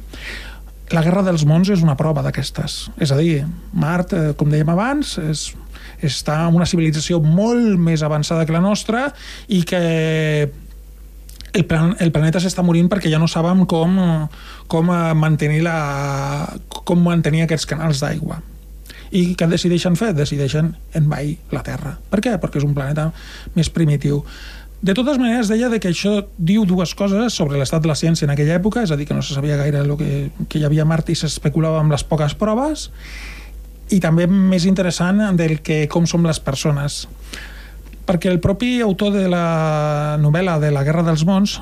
La 0.90 1.02
Guerra 1.02 1.22
dels 1.22 1.44
Mons 1.44 1.68
és 1.68 1.82
una 1.82 1.96
prova 1.96 2.22
d'aquestes. 2.22 2.90
És 2.98 3.10
a 3.10 3.16
dir, 3.16 3.46
Mart, 3.72 4.12
eh, 4.12 4.34
com 4.36 4.50
dèiem 4.50 4.68
abans, 4.68 5.18
és 5.18 5.54
està 6.02 6.48
en 6.48 6.54
una 6.54 6.66
civilització 6.66 7.20
molt 7.20 7.78
més 7.78 8.02
avançada 8.02 8.44
que 8.44 8.52
la 8.52 8.60
nostra 8.60 9.14
i 9.48 9.62
que 9.64 10.50
el, 11.52 11.64
plan, 11.64 11.94
el 12.00 12.12
planeta 12.12 12.40
s'està 12.42 12.62
morint 12.62 12.88
perquè 12.88 13.10
ja 13.10 13.18
no 13.18 13.28
sabem 13.30 13.64
com, 13.66 14.28
com 14.66 14.86
mantenir 15.14 15.62
la, 15.62 16.58
com 16.84 17.02
mantenir 17.02 17.42
aquests 17.42 17.66
canals 17.66 18.00
d'aigua 18.00 18.40
i 19.12 19.34
què 19.38 19.48
decideixen 19.50 19.96
fer? 19.98 20.12
Decideixen 20.16 20.72
envair 20.94 21.36
la 21.52 21.62
Terra. 21.66 21.96
Per 22.10 22.22
què? 22.24 22.36
Perquè 22.40 22.60
és 22.60 22.66
un 22.66 22.74
planeta 22.76 23.10
més 23.54 23.70
primitiu. 23.70 24.22
De 24.84 24.92
totes 24.92 25.16
maneres, 25.16 25.48
deia 25.48 25.70
de 25.72 25.78
que 25.80 25.88
això 25.92 26.18
diu 26.36 26.66
dues 26.68 26.92
coses 26.94 27.32
sobre 27.32 27.56
l'estat 27.56 27.84
de 27.84 27.88
la 27.88 27.96
ciència 27.96 28.26
en 28.26 28.34
aquella 28.34 28.58
època, 28.58 28.82
és 28.84 28.92
a 28.92 28.98
dir, 29.00 29.06
que 29.08 29.16
no 29.16 29.22
se 29.24 29.36
sabia 29.36 29.56
gaire 29.56 29.80
el 29.80 29.94
que, 29.96 30.28
que 30.48 30.60
hi 30.60 30.66
havia 30.68 30.84
a 30.84 30.88
Mart 30.88 31.08
i 31.08 31.16
s'especulava 31.16 31.80
amb 31.80 31.94
les 31.94 32.04
poques 32.04 32.36
proves, 32.36 32.90
i 33.92 34.00
també 34.00 34.26
més 34.28 34.66
interessant 34.68 35.22
del 35.38 35.58
que 35.64 35.84
com 35.92 36.08
som 36.08 36.24
les 36.24 36.40
persones 36.40 37.04
perquè 38.04 38.28
el 38.28 38.40
propi 38.40 38.82
autor 38.84 39.14
de 39.14 39.24
la 39.32 40.16
novel·la 40.20 40.58
de 40.60 40.70
la 40.74 40.84
Guerra 40.84 41.04
dels 41.06 41.24
Mons, 41.24 41.56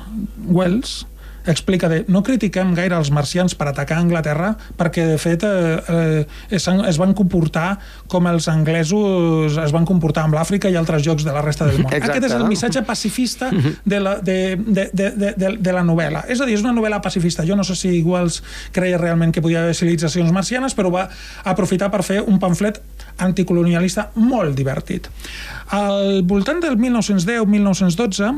Wells, 0.51 1.03
explica 1.45 1.89
de 1.91 2.03
no 2.07 2.23
critiquem 2.23 2.73
gaire 2.77 2.95
els 2.97 3.11
marcians 3.13 3.55
per 3.57 3.67
atacar 3.71 3.99
Anglaterra 4.01 4.53
perquè 4.79 5.05
de 5.11 5.17
fet 5.21 5.43
eh, 5.47 5.77
eh, 5.89 6.55
es, 6.55 6.67
es 6.67 6.99
van 7.01 7.13
comportar 7.17 7.77
com 8.11 8.27
els 8.31 8.47
anglesos 8.51 9.57
es 9.59 9.73
van 9.75 9.87
comportar 9.89 10.25
amb 10.27 10.37
l'Àfrica 10.37 10.71
i 10.71 10.77
altres 10.79 11.03
llocs 11.05 11.25
de 11.27 11.33
la 11.35 11.41
resta 11.43 11.67
del 11.67 11.81
món. 11.81 11.91
Exacte, 11.91 12.17
Aquest 12.17 12.29
és 12.29 12.35
el 12.37 12.47
missatge 12.47 12.83
pacifista 12.87 13.49
de 13.85 13.99
la, 13.99 14.15
de, 14.23 14.37
de, 14.55 14.87
de, 14.93 15.09
de, 15.11 15.33
de, 15.37 15.51
de 15.59 15.75
la 15.75 15.83
novel·la. 15.85 16.23
És 16.31 16.41
a 16.41 16.47
dir, 16.47 16.57
és 16.57 16.63
una 16.63 16.73
novel·la 16.75 17.01
pacifista. 17.03 17.45
Jo 17.47 17.57
no 17.59 17.65
sé 17.67 17.75
si 17.79 17.91
iguals 17.97 18.41
creia 18.75 18.99
realment 19.01 19.33
que 19.33 19.43
podia 19.43 19.63
haver 19.63 19.75
civilitzacions 19.77 20.31
marcianes, 20.35 20.75
però 20.77 20.91
va 20.93 21.07
aprofitar 21.49 21.91
per 21.93 22.03
fer 22.05 22.21
un 22.21 22.39
pamflet 22.41 22.79
anticolonialista 23.23 24.09
molt 24.15 24.55
divertit. 24.57 25.09
Al 25.75 26.23
voltant 26.27 26.61
del 26.63 26.77
1910-1912 26.79 28.31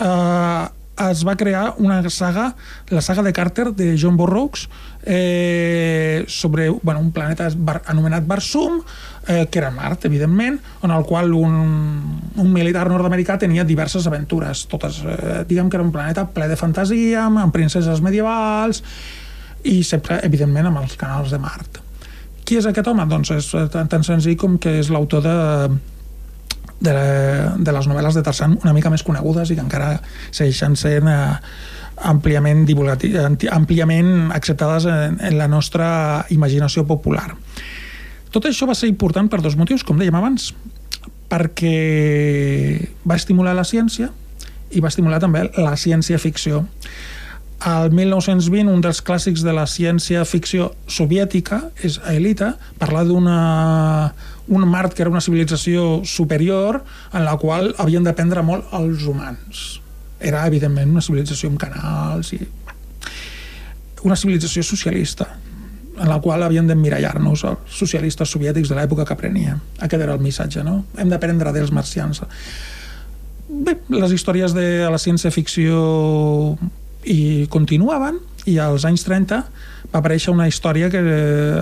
eh, 0.00 0.83
es 1.10 1.24
va 1.26 1.36
crear 1.36 1.74
una 1.78 2.08
saga, 2.10 2.54
la 2.88 3.00
saga 3.00 3.22
de 3.22 3.32
Carter 3.32 3.72
de 3.74 3.96
John 4.00 4.16
Burroughs, 4.16 4.68
eh, 5.02 6.24
sobre 6.28 6.68
bueno, 6.68 7.00
un 7.00 7.12
planeta 7.12 7.48
bar, 7.56 7.82
anomenat 7.86 8.26
Barsum, 8.26 8.80
eh, 9.26 9.48
que 9.50 9.58
era 9.58 9.70
Mart, 9.70 10.04
evidentment, 10.04 10.60
en 10.82 10.90
el 10.90 11.04
qual 11.04 11.32
un, 11.34 12.20
un 12.36 12.52
militar 12.52 12.88
nord-americà 12.88 13.38
tenia 13.38 13.64
diverses 13.64 14.06
aventures, 14.06 14.66
totes, 14.70 15.02
eh, 15.04 15.42
diguem 15.48 15.70
que 15.70 15.80
era 15.80 15.86
un 15.86 15.92
planeta 15.92 16.28
ple 16.30 16.48
de 16.48 16.56
fantasia, 16.56 17.26
amb, 17.26 17.52
princeses 17.52 18.00
medievals, 18.00 18.84
i 19.64 19.82
sempre, 19.82 20.20
evidentment, 20.22 20.68
amb 20.70 20.84
els 20.84 20.94
canals 21.00 21.32
de 21.32 21.40
Mart. 21.42 21.80
Qui 22.44 22.58
és 22.60 22.66
aquest 22.68 22.86
home? 22.86 23.06
Doncs 23.08 23.32
és 23.32 23.50
tan, 23.72 23.88
tan 23.88 24.04
senzill 24.04 24.36
com 24.36 24.58
que 24.60 24.78
és 24.82 24.90
l'autor 24.92 25.24
de 25.24 25.36
de, 26.84 26.96
de 27.64 27.74
les 27.76 27.88
novel·les 27.90 28.18
de 28.18 28.24
Tarzan 28.26 28.58
una 28.62 28.74
mica 28.76 28.92
més 28.92 29.04
conegudes 29.06 29.50
i 29.50 29.56
que 29.56 29.64
encara 29.64 29.96
segueixen 30.30 30.76
sent 30.78 31.08
eh, 31.10 31.30
àmpliament, 32.10 32.66
àmpliament 33.54 34.12
acceptades 34.34 34.88
en, 34.90 35.18
en 35.20 35.38
la 35.38 35.48
nostra 35.48 35.88
imaginació 36.34 36.86
popular. 36.88 37.30
Tot 38.34 38.48
això 38.50 38.66
va 38.66 38.74
ser 38.74 38.90
important 38.90 39.30
per 39.30 39.40
dos 39.42 39.54
motius, 39.56 39.84
com 39.86 40.00
dèiem 40.00 40.16
abans, 40.18 40.50
perquè 41.30 41.74
va 43.06 43.18
estimular 43.18 43.54
la 43.54 43.66
ciència 43.66 44.10
i 44.74 44.82
va 44.82 44.90
estimular 44.90 45.20
també 45.22 45.44
la 45.54 45.76
ciència-ficció. 45.78 46.64
Al 47.60 47.90
1920, 47.94 48.68
un 48.68 48.82
dels 48.84 49.00
clàssics 49.04 49.44
de 49.44 49.52
la 49.56 49.64
ciència-ficció 49.70 50.72
soviètica 50.90 51.62
és 51.82 52.00
Elita, 52.10 52.54
parlar 52.80 53.06
d'una 53.08 53.38
un 54.48 54.66
Mart 54.68 54.92
que 54.92 55.02
era 55.02 55.10
una 55.10 55.22
civilització 55.24 56.02
superior 56.04 56.82
en 57.12 57.24
la 57.24 57.38
qual 57.40 57.72
havien 57.78 58.04
d'aprendre 58.04 58.42
molt 58.44 58.68
els 58.76 59.06
humans. 59.08 59.80
Era, 60.20 60.44
evidentment, 60.46 60.92
una 60.92 61.04
civilització 61.04 61.48
amb 61.52 61.60
canals 61.60 62.34
i... 62.36 62.42
Una 64.04 64.16
civilització 64.20 64.60
socialista 64.62 65.30
en 65.94 66.08
la 66.10 66.18
qual 66.20 66.42
havien 66.42 66.66
d'emmirallar-nos 66.68 67.44
els 67.48 67.76
socialistes 67.78 68.30
soviètics 68.34 68.68
de 68.68 68.76
l'època 68.76 69.06
que 69.06 69.14
aprenia. 69.14 69.56
Aquest 69.78 70.02
era 70.02 70.16
el 70.16 70.22
missatge, 70.22 70.64
no? 70.66 70.82
Hem 70.98 71.12
d'aprendre 71.12 71.52
dels 71.54 71.72
marcians. 71.72 72.20
Bé, 73.48 73.78
les 73.94 74.12
històries 74.12 74.54
de 74.56 74.66
la 74.90 74.98
ciència-ficció 74.98 75.78
i 77.10 77.46
continuaven 77.52 78.20
i 78.50 78.58
als 78.60 78.84
anys 78.84 79.04
30 79.06 79.40
va 79.92 80.00
aparèixer 80.00 80.32
una 80.32 80.46
història 80.50 80.90
que 80.92 81.00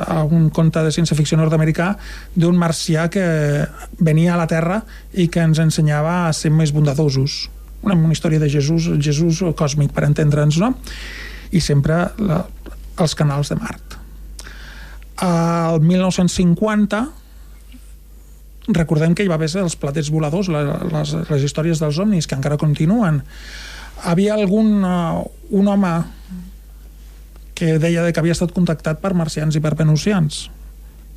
a 0.01 0.23
un 0.25 0.49
conte 0.55 0.83
de 0.83 0.93
ciència-ficció 0.95 1.39
nord-americà 1.39 1.93
d'un 2.35 2.59
marcià 2.59 3.09
que 3.13 3.25
venia 4.01 4.35
a 4.35 4.41
la 4.41 4.49
Terra 4.51 4.81
i 5.13 5.29
que 5.29 5.43
ens 5.45 5.61
ensenyava 5.63 6.27
a 6.27 6.33
ser 6.37 6.51
més 6.55 6.73
bondadosos. 6.73 7.47
Una, 7.83 7.95
una 7.95 8.15
història 8.15 8.41
de 8.41 8.49
Jesús, 8.51 8.89
Jesús 9.03 9.43
còsmic, 9.59 9.93
per 9.93 10.07
entendre'ns, 10.09 10.59
no? 10.63 10.73
I 11.53 11.61
sempre 11.61 12.07
la, 12.23 12.41
els 13.03 13.15
canals 13.19 13.53
de 13.53 13.59
Mart. 13.61 13.99
Al 15.23 15.83
1950 15.85 17.03
recordem 18.69 19.15
que 19.15 19.25
hi 19.25 19.31
va 19.31 19.39
haver 19.41 19.51
els 19.63 19.77
platets 19.77 20.11
voladors, 20.13 20.49
les, 20.53 21.15
les 21.31 21.47
històries 21.47 21.83
dels 21.83 21.99
omnis, 21.99 22.29
que 22.31 22.39
encara 22.39 22.61
continuen. 22.61 23.23
Havia 24.07 24.35
algun, 24.35 24.83
uh, 24.87 25.23
un 25.51 25.69
home 25.69 25.93
que 27.59 27.77
deia 27.83 28.09
que 28.11 28.23
havia 28.23 28.35
estat 28.35 28.55
contactat 28.55 29.03
per 29.03 29.15
marcians 29.19 29.57
i 29.59 29.63
per 29.63 29.75
venusians. 29.79 30.49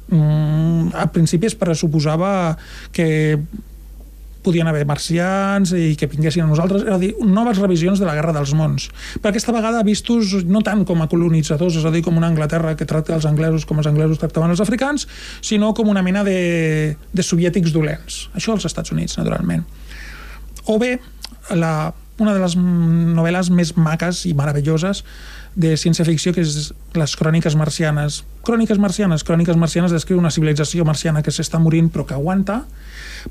Mm, 0.10 0.92
a 0.94 1.08
principi 1.10 1.50
es 1.50 1.56
pressuposava 1.58 2.58
que 2.94 3.40
podien 4.46 4.70
haver 4.70 4.86
marcians 4.88 5.74
i 5.76 5.96
que 6.00 6.10
vinguessin 6.12 6.46
a 6.46 6.50
nosaltres, 6.50 6.86
és 6.86 6.94
a 6.94 7.00
dir, 7.02 7.12
noves 7.26 7.60
revisions 7.62 8.02
de 8.02 8.08
la 8.08 8.16
Guerra 8.18 8.36
dels 8.36 8.54
Mons. 8.58 8.88
Però 9.18 9.34
aquesta 9.34 9.56
vegada 9.56 9.84
vistos 9.88 10.36
no 10.46 10.62
tant 10.66 10.86
com 10.88 11.02
a 11.02 11.10
colonitzadors, 11.12 11.80
és 11.82 11.86
a 11.86 11.94
dir, 11.94 12.04
com 12.06 12.18
una 12.18 12.30
Anglaterra 12.32 12.76
que 12.78 12.88
tracta 12.90 13.18
els 13.18 13.28
anglesos 13.30 13.66
com 13.66 13.82
els 13.82 13.90
anglesos 13.90 14.22
tractaven 14.22 14.54
els 14.54 14.64
africans, 14.64 15.08
sinó 15.42 15.74
com 15.76 15.90
una 15.92 16.06
mena 16.06 16.24
de, 16.28 16.96
de 17.12 17.26
soviètics 17.26 17.74
dolents. 17.76 18.26
Això 18.38 18.56
als 18.56 18.70
Estats 18.70 18.94
Units, 18.96 19.18
naturalment. 19.20 19.66
O 20.72 20.80
bé, 20.82 20.96
la, 21.54 21.94
una 22.20 22.34
de 22.34 22.42
les 22.42 22.56
novel·les 22.58 23.52
més 23.54 23.74
maques 23.78 24.26
i 24.30 24.34
meravelloses 24.38 25.04
de 25.56 25.72
ciència-ficció, 25.80 26.34
que 26.36 26.44
és 26.44 26.74
les 26.96 27.16
cròniques 27.16 27.56
marcianes. 27.56 28.24
Cròniques 28.46 28.80
marcianes. 28.82 29.24
Cròniques 29.24 29.58
marcianes 29.58 29.96
descriu 29.96 30.20
una 30.20 30.32
civilització 30.32 30.86
marciana 30.88 31.24
que 31.24 31.32
s'està 31.32 31.62
morint 31.64 31.90
però 31.94 32.06
que 32.08 32.18
aguanta, 32.18 32.62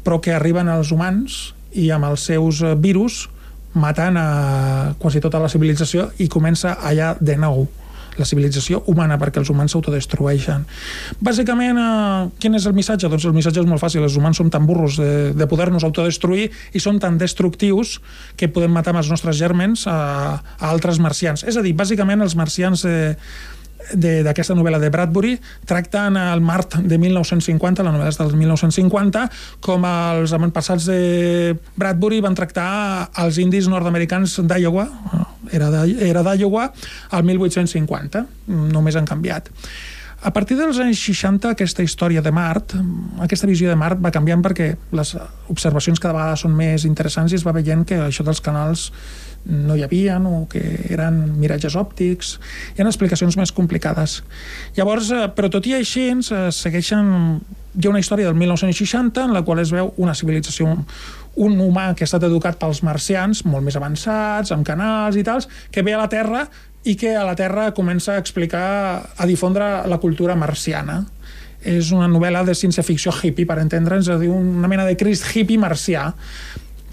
però 0.02 0.21
que 0.25 0.33
arriben 0.33 0.73
als 0.73 0.93
humans 0.93 1.54
i 1.76 1.90
amb 1.93 2.09
els 2.09 2.25
seus 2.31 2.62
eh, 2.64 2.75
virus 2.81 3.28
matant 3.75 4.16
a 4.16 4.28
quasi 5.02 5.21
tota 5.21 5.40
la 5.43 5.50
civilització 5.50 6.09
i 6.23 6.28
comença 6.31 6.76
allà 6.78 7.16
de 7.21 7.35
nou 7.37 7.66
la 8.18 8.26
civilització 8.28 8.83
humana 8.90 9.18
perquè 9.21 9.40
els 9.42 9.50
humans 9.52 9.75
s'autodestrueixen. 9.75 10.66
Bàsicament, 11.25 11.78
eh, 11.80 12.28
quin 12.42 12.54
és 12.54 12.66
el 12.66 12.76
missatge? 12.76 13.09
Doncs 13.09 13.26
el 13.30 13.37
missatge 13.37 13.62
és 13.62 13.71
molt 13.71 13.83
fàcil. 13.83 14.02
Els 14.02 14.18
humans 14.21 14.37
som 14.37 14.50
tan 14.50 14.66
burros 14.66 14.99
de, 15.00 15.33
de 15.35 15.49
poder-nos 15.50 15.85
autodestruir 15.85 16.50
i 16.73 16.80
som 16.80 17.00
tan 17.00 17.18
destructius 17.18 18.00
que 18.37 18.49
podem 18.49 18.73
matar 18.73 18.94
amb 18.94 19.02
els 19.04 19.11
nostres 19.11 19.37
germens 19.40 19.87
a, 19.87 19.99
a 20.59 20.71
altres 20.71 21.00
marcians. 21.02 21.44
És 21.44 21.56
a 21.56 21.64
dir, 21.64 21.75
bàsicament 21.75 22.23
els 22.23 22.38
marcians... 22.38 22.85
Eh, 22.85 23.14
d'aquesta 23.92 24.54
novel·la 24.56 24.78
de 24.80 24.88
Bradbury 24.88 25.35
tracten 25.68 26.16
el 26.16 26.40
Mart 26.40 26.78
de 26.80 26.99
1950, 26.99 27.85
la 27.85 27.92
novel·la 27.92 28.12
és 28.12 28.21
del 28.21 28.33
1950, 28.33 29.26
com 29.64 29.85
els 29.88 30.33
avantpassats 30.33 30.88
de 30.88 31.54
Bradbury 31.76 32.23
van 32.25 32.38
tractar 32.38 33.11
els 33.25 33.38
indis 33.42 33.68
nord-americans 33.68 34.38
d'Iowa, 34.49 34.88
era 35.53 36.23
d'Iowa, 36.25 36.69
al 37.11 37.27
1850, 37.27 38.25
només 38.49 38.97
han 38.97 39.09
canviat. 39.09 39.51
A 40.25 40.31
partir 40.33 40.57
dels 40.57 40.78
anys 40.81 41.02
60, 41.04 41.50
aquesta 41.52 41.85
història 41.85 42.23
de 42.25 42.31
Mart, 42.33 42.73
aquesta 43.21 43.45
visió 43.45 43.69
de 43.69 43.76
Mart 43.76 44.00
va 44.00 44.12
canviant 44.14 44.40
perquè 44.40 44.71
les 44.97 45.11
observacions 45.52 46.00
cada 46.00 46.16
vegada 46.16 46.38
són 46.40 46.54
més 46.57 46.87
interessants 46.88 47.35
i 47.35 47.37
es 47.37 47.45
va 47.45 47.52
veient 47.52 47.85
que 47.85 47.99
això 48.07 48.25
dels 48.25 48.40
canals 48.40 48.87
no 49.45 49.76
hi 49.76 49.85
havia, 49.85 50.16
o 50.25 50.47
que 50.49 50.62
eren 50.88 51.21
miratges 51.37 51.76
òptics, 51.76 52.38
hi 52.73 52.81
ha 52.81 52.88
explicacions 52.88 53.37
més 53.37 53.52
complicades. 53.52 54.23
Llavors, 54.78 55.12
eh, 55.12 55.28
però 55.37 55.52
tot 55.52 55.69
i 55.69 55.76
així, 55.76 56.09
eh, 56.16 56.49
segueixen... 56.49 57.12
Hi 57.75 57.88
ha 57.88 57.90
una 57.90 57.99
història 57.99 58.28
del 58.28 58.37
1960 58.38 59.25
en 59.26 59.33
la 59.35 59.40
qual 59.43 59.59
es 59.59 59.73
veu 59.75 59.88
una 59.99 60.12
civilització 60.14 60.76
un 61.43 61.57
humà 61.59 61.88
que 61.99 62.04
ha 62.04 62.07
estat 62.07 62.23
educat 62.23 62.54
pels 62.61 62.85
marcians, 62.87 63.40
molt 63.45 63.66
més 63.66 63.75
avançats, 63.75 64.52
amb 64.54 64.62
canals 64.64 65.19
i 65.19 65.25
tals, 65.26 65.49
que 65.75 65.83
ve 65.83 65.97
a 65.97 65.99
la 65.99 66.07
Terra 66.09 66.45
i 66.85 66.97
que 67.00 67.14
a 67.17 67.25
la 67.25 67.35
Terra 67.37 67.71
comença 67.76 68.14
a 68.14 68.21
explicar, 68.21 68.67
a 69.17 69.26
difondre 69.26 69.87
la 69.88 69.99
cultura 70.03 70.37
marciana. 70.37 71.03
És 71.64 71.95
una 71.97 72.11
novel·la 72.12 72.43
de 72.45 72.53
ciència-ficció 72.53 73.12
hippie, 73.23 73.49
per 73.49 73.57
entendre'ns, 73.62 74.11
és 74.12 74.21
dir, 74.21 74.29
una 74.29 74.69
mena 74.69 74.85
de 74.85 74.99
Crist 75.00 75.31
hippie 75.33 75.61
marcià 75.61 76.11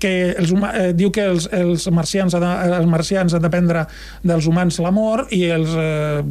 que 0.02 0.32
els, 0.32 0.52
eh, 0.52 0.92
diu 0.98 1.12
que 1.14 1.28
els, 1.30 1.46
els, 1.54 1.86
marcians, 1.94 2.34
els 2.34 2.88
marcians 2.90 3.36
han 3.38 3.44
d'aprendre 3.44 3.86
dels 4.26 4.48
humans 4.50 4.80
l'amor 4.82 5.28
i, 5.30 5.44
els, 5.54 5.76
eh, 5.78 6.24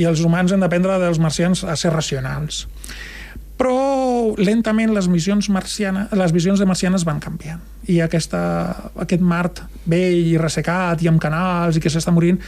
i 0.00 0.06
els 0.08 0.22
humans 0.24 0.54
han 0.54 0.64
d'aprendre 0.64 0.96
dels 1.02 1.20
marcians 1.20 1.66
a 1.68 1.76
ser 1.76 1.92
racionals. 1.92 2.64
Però 3.62 4.34
lentament 4.42 4.90
les 4.90 5.06
missions 5.06 5.46
marcianes, 5.54 6.10
les 6.18 6.32
visions 6.34 6.58
de 6.58 6.66
marcianes 6.66 7.06
van 7.06 7.20
canviant 7.22 7.62
i 7.86 8.00
aquesta, 8.02 8.40
aquest 9.04 9.22
Mart 9.22 9.62
vell 9.90 10.32
i 10.32 10.38
ressecat 10.40 11.02
i 11.02 11.10
amb 11.10 11.22
canals 11.22 11.78
i 11.78 11.82
que 11.82 11.90
s'està 11.90 12.14
morint 12.14 12.40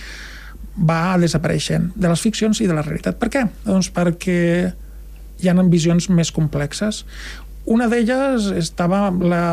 va 0.75 1.15
desapareixent 1.23 1.93
de 1.95 2.11
les 2.11 2.23
ficcions 2.23 2.59
i 2.61 2.67
de 2.67 2.75
la 2.75 2.83
realitat. 2.83 3.19
Per 3.21 3.31
què? 3.31 3.45
Doncs 3.63 3.93
perquè 3.95 4.73
hi 5.39 5.51
ha 5.51 5.55
visions 5.71 6.09
més 6.11 6.33
complexes. 6.35 7.05
Una 7.71 7.87
d'elles 7.89 8.51
estava 8.59 9.07
la, 9.15 9.45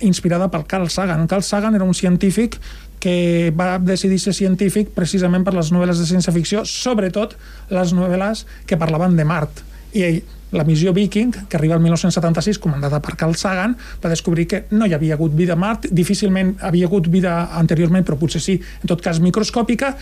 inspirada 0.00 0.50
pel 0.52 0.66
Carl 0.66 0.88
Sagan. 0.92 1.26
Carl 1.26 1.42
Sagan 1.42 1.74
era 1.74 1.84
un 1.84 1.94
científic 1.94 2.58
que 3.00 3.52
va 3.56 3.78
decidir 3.78 4.18
ser 4.20 4.34
científic 4.34 4.92
precisament 4.96 5.44
per 5.44 5.54
les 5.54 5.72
novel·les 5.72 6.00
de 6.00 6.06
ciència-ficció, 6.08 6.64
sobretot 6.68 7.36
les 7.70 7.92
novel·les 7.96 8.46
que 8.66 8.78
parlaven 8.80 9.16
de 9.16 9.24
Mart. 9.24 9.62
I 9.96 10.02
ell, 10.04 10.22
la 10.52 10.64
missió 10.64 10.92
Viking, 10.92 11.32
que 11.48 11.56
arriba 11.56 11.74
al 11.74 11.80
1976, 11.80 12.58
comandada 12.58 13.00
per 13.02 13.16
Carl 13.16 13.34
Sagan, 13.34 13.76
va 14.02 14.10
descobrir 14.12 14.46
que 14.46 14.64
no 14.70 14.86
hi 14.86 14.94
havia 14.94 15.14
hagut 15.14 15.34
vida 15.34 15.56
a 15.56 15.60
Mart, 15.60 15.88
difícilment 15.90 16.56
havia 16.60 16.86
hagut 16.86 17.10
vida 17.10 17.36
anteriorment, 17.58 18.06
però 18.06 18.18
potser 18.20 18.42
sí, 18.42 18.58
en 18.82 18.92
tot 18.92 19.02
cas 19.02 19.20
microscòpica. 19.20 19.94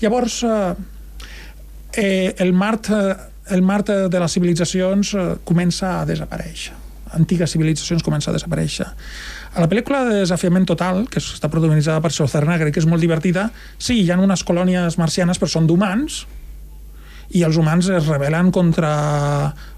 Llavors, 0.00 0.42
eh, 0.44 0.74
eh, 1.96 2.34
el 2.38 2.52
Mart, 2.52 2.90
eh, 2.90 3.16
el 3.54 3.62
Mart 3.62 3.90
de 4.10 4.20
les 4.20 4.32
civilitzacions 4.32 5.14
eh, 5.14 5.26
comença 5.44 6.00
a 6.00 6.06
desaparèixer 6.08 6.78
antigues 7.10 7.50
civilitzacions 7.50 8.04
comença 8.06 8.30
a 8.30 8.34
desaparèixer. 8.36 8.86
A 8.86 9.62
la 9.62 9.68
pel·lícula 9.70 10.04
de 10.06 10.20
Desafiament 10.22 10.66
Total, 10.68 11.02
que 11.10 11.18
està 11.18 11.50
protagonitzada 11.50 11.98
per 12.02 12.12
Schwarzenegger, 12.14 12.70
que 12.70 12.78
és 12.82 12.86
molt 12.86 13.02
divertida, 13.02 13.48
sí, 13.78 14.00
hi 14.04 14.12
ha 14.12 14.18
unes 14.20 14.44
colònies 14.46 14.98
marcianes, 15.00 15.40
però 15.42 15.50
són 15.50 15.66
d'humans, 15.66 16.20
i 17.36 17.44
els 17.46 17.56
humans 17.60 17.88
es 17.94 18.08
rebel·len 18.10 18.50
contra 18.50 18.90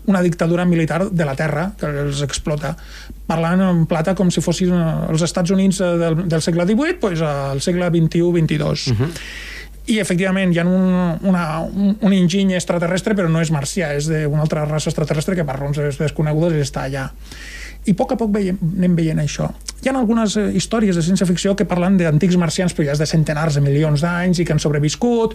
una 0.08 0.22
dictadura 0.24 0.64
militar 0.64 1.04
de 1.10 1.24
la 1.28 1.34
Terra 1.36 1.70
que 1.78 1.90
els 2.06 2.22
explota, 2.24 2.74
parlant 3.28 3.60
en 3.64 3.86
plata 3.86 4.16
com 4.18 4.30
si 4.32 4.42
fossin 4.44 4.72
els 4.74 5.22
Estats 5.22 5.52
Units 5.52 5.82
del, 6.00 6.22
del 6.28 6.44
segle 6.44 6.66
XVIII, 6.68 7.00
doncs 7.02 7.24
al 7.28 7.64
segle 7.64 7.90
XXI-XXII. 7.92 8.94
Uh 8.94 9.02
-huh 9.02 9.10
i 9.90 9.98
efectivament 9.98 10.52
hi 10.54 10.60
ha 10.60 10.64
un, 10.64 11.18
una, 11.26 11.60
un, 11.66 11.96
un 12.00 12.12
enginy 12.12 12.54
extraterrestre 12.54 13.16
però 13.18 13.28
no 13.28 13.40
és 13.42 13.50
marcià, 13.50 13.96
és 13.98 14.06
d'una 14.06 14.44
altra 14.44 14.64
raça 14.64 14.90
extraterrestre 14.90 15.34
que 15.34 15.44
per 15.44 15.56
raons 15.58 15.80
desconegudes 15.98 16.62
està 16.62 16.84
allà 16.86 17.08
i 17.82 17.90
a 17.90 17.98
poc 17.98 18.12
a 18.14 18.18
poc 18.18 18.30
veiem, 18.30 18.58
anem 18.62 18.94
veient 18.94 19.18
això. 19.18 19.48
Hi 19.82 19.90
ha 19.90 19.94
algunes 19.98 20.36
eh, 20.38 20.48
històries 20.58 20.94
de 20.94 21.02
ciència-ficció 21.02 21.56
que 21.58 21.66
parlen 21.66 21.96
d'antics 21.98 22.38
marcians, 22.38 22.76
però 22.76 22.86
ja 22.86 22.94
és 22.94 23.02
de 23.02 23.08
centenars 23.10 23.58
de 23.58 23.62
milions 23.64 24.04
d'anys 24.04 24.38
i 24.38 24.46
que 24.46 24.54
han 24.54 24.62
sobreviscut, 24.62 25.34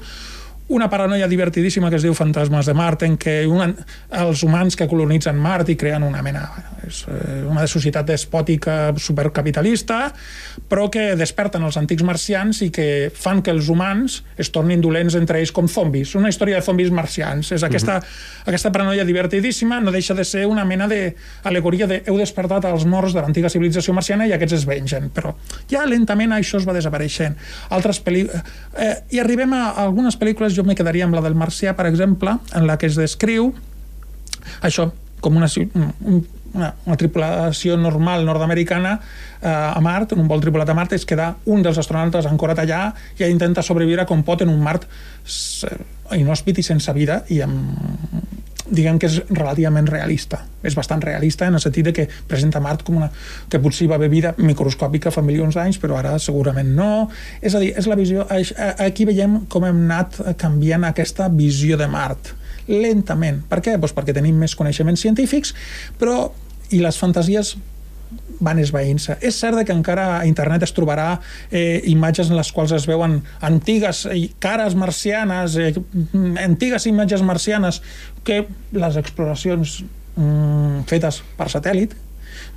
una 0.68 0.90
paranoia 0.90 1.28
divertidíssima 1.28 1.90
que 1.90 1.96
es 1.96 2.04
diu 2.04 2.14
Fantasmes 2.18 2.68
de 2.68 2.74
Mart, 2.76 3.04
en 3.08 3.16
què 3.20 3.40
un, 3.48 3.72
els 4.20 4.44
humans 4.44 4.76
que 4.76 4.88
colonitzen 4.92 5.38
Mart 5.40 5.70
i 5.72 5.78
creen 5.80 6.04
una 6.04 6.24
mena, 6.26 6.44
és 6.88 7.04
eh, 7.08 7.44
una 7.48 7.64
societat 7.72 8.08
despòtica 8.08 8.76
supercapitalista, 9.00 10.00
però 10.68 10.88
que 10.92 11.14
desperten 11.20 11.64
els 11.64 11.78
antics 11.80 12.04
marcians 12.08 12.62
i 12.66 12.70
que 12.74 12.88
fan 13.16 13.42
que 13.44 13.54
els 13.56 13.70
humans 13.72 14.22
es 14.40 14.52
tornin 14.52 14.84
dolents 14.84 15.16
entre 15.20 15.40
ells 15.40 15.54
com 15.56 15.70
zombis. 15.72 16.16
Una 16.20 16.32
història 16.34 16.60
de 16.60 16.66
zombis 16.66 16.92
marcians. 16.92 17.54
És 17.56 17.64
aquesta, 17.64 17.98
uh 17.98 18.00
mhm. 18.00 18.04
-huh. 18.04 18.50
aquesta 18.52 18.72
paranoia 18.72 19.06
divertidíssima 19.06 19.80
no 19.80 19.92
deixa 19.92 20.14
de 20.14 20.26
ser 20.26 20.46
una 20.46 20.66
mena 20.66 20.88
d'alegoria 20.88 21.88
de 21.88 22.04
heu 22.06 22.18
despertat 22.18 22.66
els 22.66 22.86
morts 22.86 23.14
de 23.14 23.22
l'antiga 23.22 23.50
civilització 23.50 23.94
marciana 23.94 24.28
i 24.28 24.34
aquests 24.34 24.54
es 24.54 24.66
vengen. 24.66 25.12
Però 25.14 25.36
ja 25.70 25.86
lentament 25.86 26.32
això 26.32 26.58
es 26.58 26.68
va 26.68 26.74
desapareixent. 26.74 27.36
Altres 27.70 28.04
pel·lícules... 28.04 28.44
Eh, 28.78 28.96
I 29.12 29.20
arribem 29.20 29.54
a 29.54 29.72
algunes 29.72 30.20
pel·lícules 30.20 30.57
jo 30.58 30.66
me 30.68 30.76
quedaria 30.78 31.06
amb 31.08 31.18
la 31.18 31.24
del 31.26 31.38
Marcià, 31.38 31.76
per 31.78 31.88
exemple, 31.90 32.38
en 32.54 32.68
la 32.68 32.78
que 32.78 32.90
es 32.90 32.98
descriu 33.00 33.54
això 34.66 34.90
com 35.22 35.38
una, 35.38 35.50
una, 36.54 36.72
una 36.86 36.98
tripulació 37.00 37.78
normal 37.80 38.26
nord-americana 38.26 38.98
eh, 38.98 39.50
a 39.50 39.82
Mart, 39.84 40.14
en 40.14 40.24
un 40.24 40.30
vol 40.30 40.42
tripulat 40.44 40.70
a 40.70 40.78
Mart, 40.78 40.94
es 40.98 41.06
queda 41.10 41.34
un 41.46 41.64
dels 41.66 41.80
astronautes 41.82 42.30
ancorat 42.30 42.62
allà 42.64 42.82
i 43.18 43.28
intenta 43.30 43.66
sobreviure 43.66 44.06
com 44.10 44.24
pot 44.28 44.46
en 44.46 44.54
un 44.54 44.62
Mart 44.64 44.88
inhòspit 46.16 46.62
i 46.62 46.66
sense 46.66 46.94
vida 46.96 47.24
i 47.34 47.42
amb 47.44 48.37
diguem 48.70 49.00
que 49.00 49.10
és 49.10 49.20
relativament 49.30 49.88
realista. 49.90 50.44
És 50.64 50.76
bastant 50.78 51.02
realista 51.04 51.48
en 51.48 51.58
el 51.58 51.64
sentit 51.64 51.88
de 51.88 51.94
que 51.96 52.08
presenta 52.28 52.62
Mart 52.64 52.84
com 52.88 53.00
una... 53.02 53.10
que 53.50 53.62
potser 53.64 53.88
va 53.90 53.96
haver 54.00 54.10
vida 54.14 54.34
microscòpica 54.38 55.14
fa 55.14 55.24
milions 55.26 55.56
d'anys, 55.58 55.80
però 55.82 56.00
ara 56.00 56.18
segurament 56.20 56.74
no. 56.76 57.08
És 57.42 57.56
a 57.56 57.64
dir, 57.64 57.74
és 57.78 57.88
la 57.88 57.98
visió... 58.00 58.28
Aquí 58.84 59.08
veiem 59.08 59.44
com 59.52 59.66
hem 59.68 59.86
anat 59.88 60.20
canviant 60.42 60.88
aquesta 60.88 61.30
visió 61.34 61.80
de 61.80 61.88
Mart 61.92 62.34
lentament. 62.68 63.42
Per 63.48 63.62
què? 63.64 63.78
Doncs 63.80 63.96
perquè 63.96 64.16
tenim 64.16 64.38
més 64.40 64.56
coneixements 64.58 65.02
científics, 65.02 65.54
però 66.00 66.28
i 66.76 66.82
les 66.84 67.00
fantasies 67.00 67.56
van 68.40 68.60
esveint-se. 68.62 69.18
És 69.26 69.40
cert 69.42 69.64
que 69.66 69.76
encara 69.76 70.08
a 70.20 70.26
internet 70.30 70.66
es 70.68 70.74
trobarà 70.76 71.10
eh, 71.52 71.82
imatges 71.90 72.32
en 72.32 72.38
les 72.38 72.52
quals 72.54 72.74
es 72.76 72.88
veuen 72.90 73.20
antigues 73.42 74.06
cares 74.44 74.76
marcianes, 74.76 75.58
eh, 75.58 75.74
antigues 76.44 76.88
imatges 76.90 77.24
marcianes, 77.26 77.82
que 78.28 78.44
les 78.76 79.00
exploracions 79.00 79.80
mm, 80.16 80.84
fetes 80.90 81.24
per 81.38 81.50
satèl·lit 81.54 81.96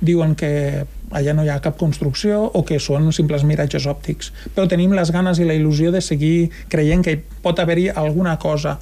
diuen 0.01 0.35
que 0.37 0.85
allà 1.11 1.33
no 1.35 1.43
hi 1.45 1.49
ha 1.51 1.59
cap 1.63 1.77
construcció 1.79 2.43
o 2.45 2.63
que 2.67 2.79
són 2.79 3.11
simples 3.15 3.43
miratges 3.47 3.87
òptics. 3.89 4.31
Però 4.55 4.67
tenim 4.69 4.93
les 4.97 5.11
ganes 5.13 5.39
i 5.39 5.47
la 5.47 5.57
il·lusió 5.57 5.91
de 5.93 6.01
seguir 6.01 6.51
creient 6.71 7.03
que 7.05 7.17
pot 7.43 7.59
haver-hi 7.59 7.89
alguna 7.89 8.37
cosa. 8.39 8.77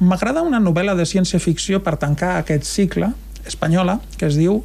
M'agrada 0.00 0.42
una 0.42 0.60
novel·la 0.60 0.96
de 0.98 1.06
ciència-ficció 1.06 1.80
per 1.84 1.96
tancar 2.02 2.36
aquest 2.40 2.66
cicle 2.66 3.12
espanyola 3.46 4.00
que 4.18 4.26
es 4.26 4.38
diu 4.40 4.62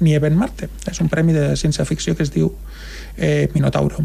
Nieve 0.00 0.28
en 0.28 0.36
Marte. 0.36 0.68
És 0.90 1.00
un 1.00 1.10
premi 1.12 1.34
de 1.36 1.50
ciència-ficció 1.56 2.16
que 2.16 2.26
es 2.26 2.32
diu 2.34 2.52
eh, 3.16 3.48
Minotauro. 3.54 4.04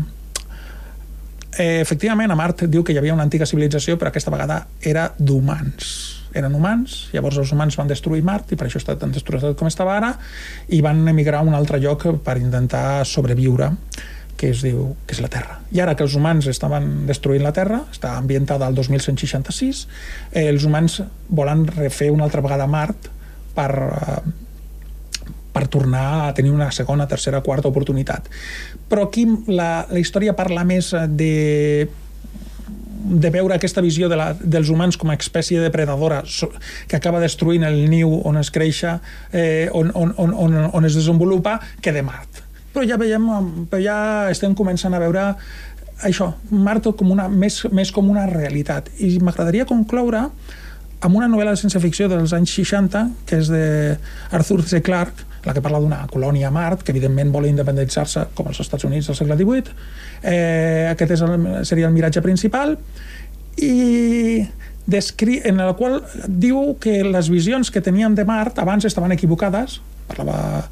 Eh, 1.57 1.81
efectivament, 1.81 2.31
a 2.31 2.37
Mart 2.39 2.63
diu 2.71 2.83
que 2.83 2.93
hi 2.93 2.99
havia 3.01 3.13
una 3.13 3.25
antiga 3.27 3.45
civilització, 3.45 3.97
però 3.99 4.11
aquesta 4.11 4.31
vegada 4.31 4.63
era 4.87 5.09
d'humans. 5.19 5.91
Eren 6.31 6.55
humans, 6.55 7.09
llavors 7.11 7.41
els 7.41 7.51
humans 7.51 7.75
van 7.75 7.89
destruir 7.91 8.23
Mart 8.23 8.53
i 8.53 8.57
per 8.59 8.69
això 8.69 8.79
està 8.79 8.95
tan 8.95 9.11
destruït 9.11 9.57
com 9.59 9.67
estava 9.67 9.97
ara 9.97 10.13
i 10.71 10.79
van 10.79 11.03
emigrar 11.11 11.41
a 11.41 11.47
un 11.47 11.57
altre 11.57 11.81
lloc 11.83 12.07
per 12.23 12.37
intentar 12.39 13.03
sobreviure 13.05 13.73
que 14.39 14.53
es 14.55 14.63
diu 14.63 14.95
que 15.05 15.13
és 15.13 15.19
la 15.21 15.29
Terra. 15.29 15.59
I 15.75 15.83
ara 15.83 15.93
que 15.93 16.05
els 16.07 16.15
humans 16.17 16.47
estaven 16.49 17.03
destruint 17.05 17.43
la 17.43 17.51
Terra, 17.53 17.83
està 17.91 18.15
ambientada 18.17 18.65
al 18.65 18.77
2166, 18.79 19.83
eh, 20.31 20.47
els 20.47 20.63
humans 20.65 21.01
volen 21.27 21.67
refer 21.67 22.09
una 22.15 22.25
altra 22.25 22.41
vegada 22.41 22.65
Mart 22.65 23.11
per, 23.53 23.69
eh, 23.75 24.40
tornar 25.71 26.27
a 26.27 26.35
tenir 26.37 26.51
una 26.53 26.69
segona, 26.75 27.07
tercera, 27.07 27.41
quarta 27.41 27.71
oportunitat. 27.71 28.29
Però 28.91 29.07
aquí 29.07 29.25
la, 29.47 29.87
la 29.89 29.99
història 29.99 30.37
parla 30.37 30.67
més 30.67 30.93
de 31.09 31.89
de 33.01 33.31
veure 33.33 33.55
aquesta 33.55 33.81
visió 33.81 34.05
de 34.11 34.15
la, 34.15 34.27
dels 34.37 34.69
humans 34.69 34.93
com 35.01 35.09
a 35.09 35.15
espècie 35.17 35.57
depredadora 35.57 36.19
que 36.87 36.99
acaba 36.99 37.19
destruint 37.19 37.65
el 37.65 37.79
niu 37.89 38.13
on 38.29 38.37
es 38.37 38.51
creixa, 38.53 38.99
eh, 39.33 39.73
on, 39.73 39.89
on, 39.97 40.13
on, 40.21 40.35
on, 40.37 40.55
on 40.69 40.85
es 40.85 40.93
desenvolupa, 40.93 41.57
que 41.81 41.95
de 41.95 42.05
Mart 42.05 42.43
però 42.71 42.85
ja 42.87 42.97
veiem, 42.99 43.27
però 43.69 43.81
ja 43.83 43.97
estem 44.31 44.55
començant 44.55 44.95
a 44.95 45.01
veure 45.01 45.25
això, 46.07 46.31
Mart 46.49 46.87
com 46.97 47.11
una, 47.13 47.27
més, 47.29 47.61
més 47.75 47.91
com 47.93 48.07
una 48.09 48.25
realitat. 48.29 48.89
I 49.03 49.17
m'agradaria 49.21 49.67
concloure 49.69 50.23
amb 51.01 51.17
una 51.17 51.27
novel·la 51.29 51.53
de 51.53 51.61
ciència-ficció 51.61 52.07
dels 52.09 52.33
anys 52.37 52.53
60, 52.55 53.03
que 53.29 53.41
és 53.41 53.51
de 53.51 53.65
Arthur 54.33 54.61
C. 54.63 54.81
Clarke, 54.85 55.27
la 55.45 55.53
que 55.53 55.61
parla 55.63 55.79
d'una 55.81 56.03
colònia 56.11 56.49
a 56.49 56.53
Mart, 56.53 56.83
que 56.85 56.93
evidentment 56.93 57.31
vol 57.33 57.47
independitzar-se 57.49 58.27
com 58.37 58.51
els 58.51 58.61
Estats 58.63 58.85
Units 58.87 59.09
del 59.09 59.17
segle 59.17 59.37
XVIII. 59.39 59.77
Eh, 60.23 60.87
aquest 60.91 61.15
és 61.17 61.23
el, 61.25 61.47
seria 61.67 61.89
el 61.89 61.95
miratge 61.95 62.21
principal. 62.21 62.77
I 63.57 64.45
descri 64.91 65.39
en 65.45 65.61
la 65.61 65.73
qual 65.77 66.01
diu 66.27 66.75
que 66.81 67.01
les 67.05 67.29
visions 67.29 67.71
que 67.71 67.81
teníem 67.81 68.15
de 68.17 68.25
Mart 68.25 68.59
abans 68.59 68.85
estaven 68.85 69.13
equivocades, 69.13 69.79
parlava 70.09 70.67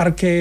perquè 0.00 0.34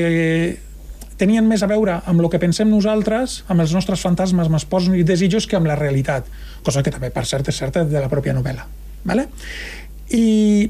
tenien 1.20 1.44
més 1.44 1.64
a 1.66 1.68
veure 1.68 1.98
amb 2.08 2.24
el 2.24 2.30
que 2.32 2.40
pensem 2.40 2.70
nosaltres, 2.72 3.42
amb 3.52 3.66
els 3.66 3.74
nostres 3.76 4.02
fantasmes, 4.06 4.48
amb 4.48 4.70
pors 4.72 4.88
i 4.96 5.04
desitjos, 5.04 5.48
que 5.50 5.58
amb 5.60 5.68
la 5.68 5.76
realitat. 5.76 6.30
Cosa 6.64 6.84
que 6.84 6.94
també, 6.96 7.12
per 7.12 7.26
cert, 7.28 7.52
és 7.52 7.60
certa 7.60 7.84
de 7.84 8.00
la 8.00 8.08
pròpia 8.12 8.36
novel·la. 8.38 8.64
Vale? 9.10 9.28
I 10.16 10.70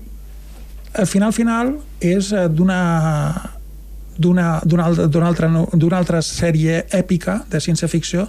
el 0.97 1.07
final 1.07 1.33
final 1.33 1.75
és 1.99 2.31
eh, 2.33 2.47
d'una 2.49 2.79
d'una 4.19 4.59
altra, 4.83 5.47
altra 5.95 6.19
sèrie 6.25 6.81
èpica 6.91 7.37
de 7.47 7.61
ciència-ficció 7.63 8.25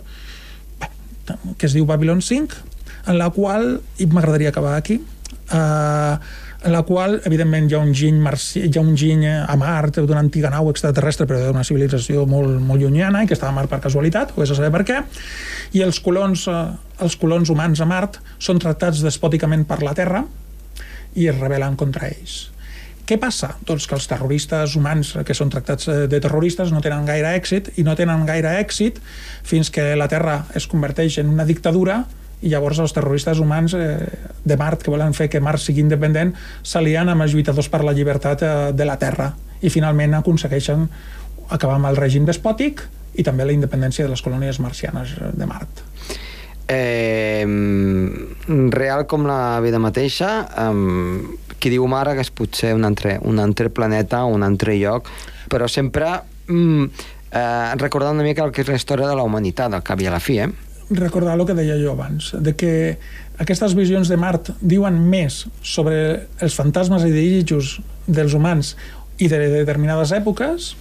que 1.58 1.66
es 1.66 1.74
diu 1.74 1.86
Babylon 1.86 2.22
5 2.22 3.08
en 3.10 3.18
la 3.18 3.30
qual, 3.34 3.80
i 3.98 4.06
m'agradaria 4.06 4.52
acabar 4.52 4.76
aquí 4.76 5.00
eh, 5.00 6.14
en 6.62 6.72
la 6.74 6.82
qual, 6.84 7.22
evidentment, 7.24 7.70
hi 7.70 7.74
ha 7.74 7.80
un 7.80 7.94
giny, 7.96 8.18
marci, 8.20 8.60
hi 8.66 8.76
ha 8.76 8.82
un 8.84 8.92
giny 8.98 9.24
a 9.30 9.54
Mart 9.56 10.02
d'una 10.04 10.20
antiga 10.20 10.50
nau 10.52 10.68
extraterrestre, 10.68 11.24
però 11.26 11.40
d'una 11.46 11.64
civilització 11.64 12.26
molt, 12.28 12.58
molt 12.60 12.82
llunyana 12.82 13.22
i 13.24 13.30
que 13.30 13.32
estava 13.32 13.54
a 13.54 13.56
Mart 13.56 13.70
per 13.72 13.80
casualitat, 13.86 14.34
o 14.36 14.44
és 14.44 14.52
a 14.52 14.58
saber 14.58 14.68
per 14.74 14.82
què, 14.84 14.98
i 15.72 15.80
els 15.86 16.02
colons, 16.04 16.44
eh, 16.52 16.60
els 17.00 17.16
colons 17.16 17.48
humans 17.48 17.80
a 17.80 17.88
Mart 17.88 18.20
són 18.38 18.60
tractats 18.60 19.00
despòticament 19.06 19.64
per 19.70 19.80
la 19.86 19.96
Terra 19.96 20.22
i 21.14 21.28
es 21.30 21.38
rebel·len 21.38 21.76
contra 21.80 22.08
ells. 22.10 22.50
Què 23.10 23.16
passa? 23.18 23.56
Doncs 23.66 23.88
que 23.90 23.96
els 23.96 24.06
terroristes 24.06 24.76
humans 24.78 25.16
que 25.26 25.34
són 25.34 25.50
tractats 25.50 25.88
eh, 25.90 25.96
de 26.10 26.20
terroristes 26.22 26.70
no 26.70 26.82
tenen 26.84 27.08
gaire 27.08 27.32
èxit 27.34 27.72
i 27.80 27.82
no 27.82 27.96
tenen 27.98 28.22
gaire 28.28 28.52
èxit 28.60 29.00
fins 29.42 29.72
que 29.74 29.96
la 29.98 30.06
Terra 30.12 30.44
es 30.54 30.68
converteix 30.70 31.18
en 31.18 31.32
una 31.32 31.46
dictadura 31.48 32.04
i 32.40 32.52
llavors 32.52 32.78
els 32.78 32.94
terroristes 32.94 33.42
humans 33.42 33.74
eh, 33.74 33.96
de 34.46 34.58
Mart 34.60 34.86
que 34.86 34.94
volen 34.94 35.16
fer 35.16 35.26
que 35.32 35.42
Mart 35.42 35.58
sigui 35.58 35.82
independent 35.82 36.36
s'alien 36.62 37.10
amb 37.10 37.26
els 37.26 37.34
lluitadors 37.34 37.68
per 37.72 37.82
la 37.82 37.96
llibertat 37.98 38.46
eh, 38.46 38.54
de 38.78 38.86
la 38.86 38.98
Terra 39.02 39.32
i 39.60 39.74
finalment 39.74 40.14
aconsegueixen 40.20 40.86
acabar 41.50 41.80
amb 41.80 41.90
el 41.90 41.98
règim 41.98 42.30
despòtic 42.30 42.86
i 43.18 43.26
també 43.26 43.42
la 43.42 43.58
independència 43.58 44.06
de 44.06 44.14
les 44.14 44.22
colònies 44.22 44.62
marcianes 44.62 45.18
de 45.34 45.50
Mart. 45.50 45.82
Eh, 46.70 47.42
real 48.70 49.06
com 49.10 49.26
la 49.26 49.58
vida 49.64 49.80
mateixa, 49.82 50.30
eh, 50.54 51.48
qui 51.58 51.72
diu 51.72 51.86
Mara 51.90 52.14
que 52.14 52.22
és 52.22 52.30
potser 52.30 52.72
un 52.76 52.86
altre, 52.86 53.18
un 53.26 53.42
altre 53.42 53.72
planeta, 53.74 54.22
un 54.24 54.46
altre 54.46 54.76
lloc, 54.78 55.10
però 55.50 55.66
sempre 55.66 56.12
mm, 56.46 56.84
eh, 57.32 57.74
recordant 57.80 58.14
una 58.14 58.26
mica 58.26 58.46
el 58.46 58.54
que 58.54 58.62
és 58.62 58.70
la 58.70 58.78
història 58.78 59.10
de 59.10 59.18
la 59.18 59.26
humanitat, 59.26 59.74
al 59.74 59.82
cap 59.86 60.00
i 60.00 60.06
a 60.06 60.14
la 60.14 60.22
fi, 60.22 60.38
eh? 60.46 60.50
recordar 60.90 61.36
el 61.38 61.46
que 61.46 61.54
deia 61.54 61.76
jo 61.78 61.92
abans, 61.92 62.32
de 62.42 62.54
que 62.58 62.98
aquestes 63.38 63.76
visions 63.78 64.10
de 64.10 64.18
Mart 64.18 64.50
diuen 64.60 64.96
més 65.10 65.44
sobre 65.62 66.26
els 66.42 66.56
fantasmes 66.58 67.06
i 67.06 67.12
desitjos 67.14 67.76
dels 68.06 68.34
humans 68.34 68.74
i 69.22 69.28
de 69.30 69.38
determinades 69.52 70.10
èpoques 70.16 70.74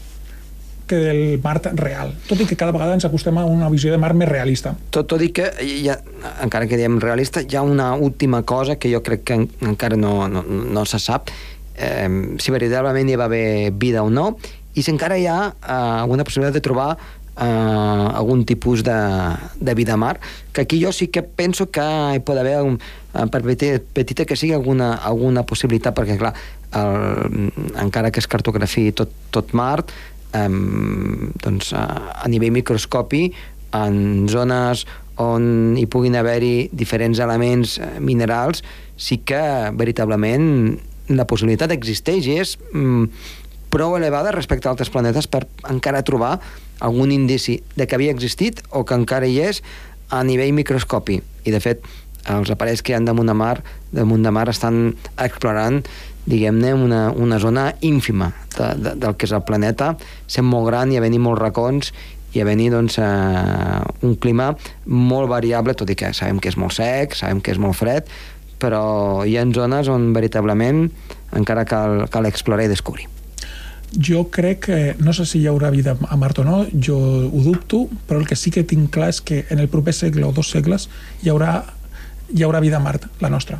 que 0.89 0.97
del 0.99 1.39
Mart 1.43 1.69
real. 1.77 2.15
Tot 2.27 2.41
i 2.41 2.47
que 2.49 2.57
cada 2.59 2.73
vegada 2.75 2.97
ens 2.97 3.05
acostem 3.07 3.37
a 3.37 3.45
una 3.45 3.69
visió 3.69 3.93
de 3.93 4.01
Mart 4.01 4.17
més 4.17 4.29
realista. 4.29 4.73
Tot, 4.89 5.07
tot 5.13 5.21
i 5.21 5.29
que, 5.35 5.51
ha, 5.93 5.99
encara 6.43 6.67
que 6.67 6.79
diem 6.79 6.97
realista, 7.03 7.45
hi 7.45 7.59
ha 7.59 7.63
una 7.63 7.93
última 7.93 8.41
cosa 8.43 8.79
que 8.81 8.91
jo 8.91 9.03
crec 9.05 9.23
que 9.29 9.37
en, 9.39 9.47
encara 9.69 9.99
no, 9.99 10.27
no, 10.31 10.43
no 10.43 10.85
se 10.89 10.99
sap, 11.03 11.29
eh, 11.77 12.09
si 12.41 12.55
veritablement 12.55 13.09
hi 13.13 13.19
va 13.21 13.29
haver 13.29 13.71
vida 13.71 14.03
o 14.03 14.09
no, 14.09 14.33
i 14.73 14.83
si 14.83 14.91
encara 14.91 15.17
hi 15.21 15.29
ha 15.29 15.39
eh, 15.53 15.79
alguna 16.01 16.25
possibilitat 16.25 16.57
de 16.57 16.65
trobar 16.65 16.91
eh, 17.39 17.45
algun 17.45 18.45
tipus 18.45 18.83
de, 18.83 18.99
de 19.59 19.73
vida 19.73 19.97
mar, 19.97 20.19
que 20.53 20.61
aquí 20.61 20.81
jo 20.83 20.91
sí 20.91 21.07
que 21.07 21.23
penso 21.23 21.69
que 21.71 21.81
hi 22.15 22.21
pot 22.25 22.37
haver, 22.37 22.59
un, 22.65 22.79
eh, 23.13 23.25
per 23.31 23.41
petita 23.45 24.25
que 24.25 24.35
sigui, 24.35 24.53
alguna, 24.53 24.93
alguna 24.95 25.45
possibilitat, 25.47 25.95
perquè, 25.95 26.17
clar, 26.19 26.33
el, 26.75 27.51
encara 27.81 28.11
que 28.11 28.21
es 28.21 28.27
cartografi 28.29 28.91
tot, 28.93 29.13
tot 29.33 29.53
Mart, 29.57 29.91
eh, 30.33 30.47
doncs, 31.43 31.73
a, 31.73 31.85
a 32.23 32.27
nivell 32.31 32.53
microscopi, 32.55 33.29
en 33.77 34.27
zones 34.29 34.85
on 35.19 35.75
hi 35.77 35.85
puguin 35.91 36.15
haver-hi 36.15 36.69
diferents 36.73 37.19
elements 37.19 37.77
eh, 37.77 37.97
minerals, 37.99 38.63
sí 38.99 39.19
que 39.25 39.41
veritablement 39.75 40.79
la 41.09 41.25
possibilitat 41.27 41.73
existeix 41.73 42.27
i 42.29 42.39
és 42.39 42.55
mm, 42.71 43.05
prou 43.73 43.95
elevada 43.97 44.33
respecte 44.33 44.69
a 44.69 44.73
altres 44.73 44.91
planetes 44.93 45.27
per 45.29 45.45
encara 45.69 46.05
trobar 46.05 46.37
algun 46.79 47.11
indici 47.11 47.59
de 47.75 47.87
que 47.87 47.97
havia 47.97 48.13
existit 48.13 48.61
o 48.71 48.85
que 48.85 48.97
encara 48.97 49.27
hi 49.27 49.39
és 49.43 49.63
a 50.09 50.23
nivell 50.25 50.55
microscopi. 50.57 51.19
I, 51.45 51.51
de 51.53 51.59
fet, 51.61 51.83
els 52.29 52.49
aparells 52.51 52.81
que 52.81 52.93
hi 52.93 52.97
ha 52.97 53.03
damunt 53.03 53.29
de 53.29 53.35
mar, 53.37 53.59
damunt 53.95 54.25
de 54.25 54.31
mar 54.33 54.47
estan 54.51 54.95
explorant 55.17 55.83
diguem-ne, 56.29 56.75
una, 56.77 57.09
una 57.11 57.39
zona 57.41 57.73
ínfima 57.81 58.31
de, 58.55 58.69
de, 58.77 58.95
del 59.01 59.17
que 59.17 59.27
és 59.27 59.33
el 59.35 59.43
planeta, 59.47 59.95
sent 60.29 60.47
molt 60.47 60.69
gran 60.69 60.93
i 60.93 60.99
havent-hi 60.99 61.21
molts 61.21 61.41
racons 61.41 61.93
i 62.33 62.41
haver-hi 62.43 62.69
doncs, 62.69 62.99
eh, 63.01 64.05
un 64.05 64.17
clima 64.21 64.51
molt 64.85 65.29
variable, 65.31 65.73
tot 65.73 65.89
i 65.89 65.97
que 65.97 66.11
sabem 66.13 66.41
que 66.41 66.51
és 66.51 66.57
molt 66.61 66.75
sec, 66.77 67.17
sabem 67.17 67.41
que 67.41 67.53
és 67.55 67.61
molt 67.61 67.77
fred, 67.77 68.09
però 68.61 69.23
hi 69.25 69.37
ha 69.39 69.45
zones 69.55 69.89
on 69.89 70.11
veritablement 70.13 70.89
encara 71.35 71.65
cal, 71.65 72.05
cal 72.11 72.27
explorar 72.29 72.67
i 72.67 72.71
descobrir. 72.71 73.07
Jo 73.89 74.27
crec 74.29 74.59
que, 74.67 74.79
no 75.01 75.15
sé 75.17 75.25
si 75.25 75.39
hi 75.41 75.47
haurà 75.49 75.71
vida 75.73 75.95
a 75.97 76.17
Mart 76.19 76.43
o 76.43 76.45
no, 76.45 76.59
jo 76.73 76.99
ho 77.25 77.41
dubto, 77.41 77.87
però 78.05 78.21
el 78.21 78.27
que 78.29 78.37
sí 78.37 78.53
que 78.53 78.61
tinc 78.67 78.91
clar 78.93 79.09
és 79.15 79.23
que 79.25 79.45
en 79.49 79.63
el 79.63 79.71
proper 79.71 79.95
segle 79.97 80.27
o 80.27 80.33
dos 80.35 80.51
segles 80.53 80.89
hi 81.23 81.33
haurà, 81.33 81.63
hi 82.29 82.45
haurà 82.45 82.61
vida 82.61 82.77
a 82.77 82.85
Mart, 82.85 83.09
la 83.23 83.33
nostra. 83.33 83.57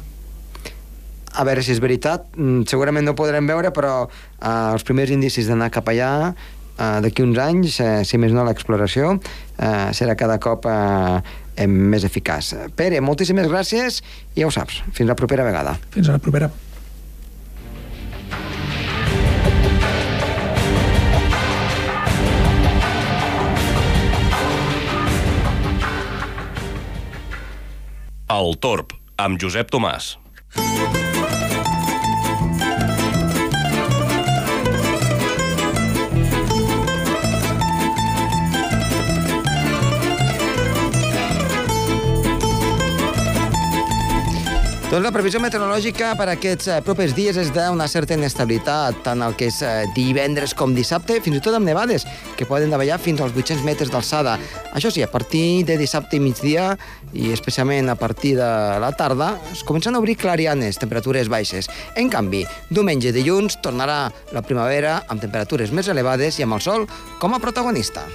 A 1.39 1.45
veure 1.47 1.63
si 1.63 1.71
és 1.71 1.79
veritat, 1.79 2.25
mm, 2.35 2.65
segurament 2.67 3.05
no 3.07 3.13
ho 3.13 3.15
podrem 3.15 3.45
veure, 3.47 3.71
però 3.71 3.93
eh, 4.03 4.73
els 4.73 4.83
primers 4.83 5.13
indicis 5.15 5.47
d'anar 5.47 5.69
cap 5.71 5.87
allà 5.87 6.11
eh, 6.35 6.99
d'aquí 7.05 7.23
uns 7.23 7.39
anys, 7.39 7.79
eh, 7.79 8.03
si 8.03 8.19
més 8.19 8.35
no 8.35 8.43
l'exploració, 8.43 9.13
eh, 9.55 9.87
serà 9.95 10.17
cada 10.19 10.35
cop 10.43 10.67
eh, 10.67 11.67
més 11.67 12.03
eficaç. 12.03 12.53
Pere, 12.75 12.99
moltíssimes 12.99 13.47
gràcies 13.47 14.01
i 14.35 14.43
ja 14.43 14.49
ho 14.49 14.51
saps, 14.51 14.83
fins 14.91 15.07
la 15.07 15.15
propera 15.15 15.47
vegada. 15.47 15.77
Fins 15.95 16.11
a 16.11 16.17
la 16.17 16.23
propera. 16.23 16.51
El 28.29 28.57
Torb, 28.61 28.91
amb 29.17 29.39
Josep 29.41 29.71
Tomàs. 29.71 30.17
Doncs 44.89 45.03
la 45.05 45.11
previsió 45.13 45.37
meteorològica 45.37 46.15
per 46.17 46.25
aquests 46.31 46.65
eh, 46.73 46.75
propers 46.81 47.11
dies 47.13 47.37
és 47.37 47.51
d'una 47.53 47.85
certa 47.85 48.15
inestabilitat, 48.17 49.03
tant 49.05 49.21
el 49.21 49.35
que 49.37 49.45
és 49.51 49.59
eh, 49.61 49.83
divendres 49.93 50.55
com 50.57 50.73
dissabte, 50.73 51.19
fins 51.21 51.37
i 51.37 51.41
tot 51.45 51.53
amb 51.53 51.69
nevades, 51.69 52.07
que 52.39 52.47
poden 52.49 52.73
davallar 52.73 52.97
fins 52.97 53.21
als 53.21 53.37
800 53.37 53.61
metres 53.67 53.91
d'alçada. 53.93 54.33
Això 54.73 54.89
sí, 54.89 55.03
a 55.05 55.11
partir 55.13 55.61
de 55.69 55.77
dissabte 55.77 56.17
i 56.17 56.23
migdia, 56.23 56.71
i 57.13 57.29
especialment 57.35 57.93
a 57.93 57.97
partir 58.01 58.33
de 58.39 58.49
la 58.81 58.89
tarda, 58.97 59.35
es 59.53 59.61
comencen 59.61 59.93
a 59.93 60.01
obrir 60.01 60.17
clarianes, 60.17 60.81
temperatures 60.81 61.29
baixes. 61.29 61.69
En 61.93 62.09
canvi, 62.09 62.41
diumenge 62.73 63.13
i 63.13 63.17
dilluns 63.19 63.61
tornarà 63.61 64.07
la 64.33 64.41
primavera 64.41 65.03
amb 65.05 65.21
temperatures 65.21 65.69
més 65.69 65.93
elevades 65.93 66.41
i 66.41 66.49
amb 66.49 66.57
el 66.57 66.65
sol 66.65 66.89
com 67.21 67.37
a 67.37 67.43
protagonista. 67.45 68.09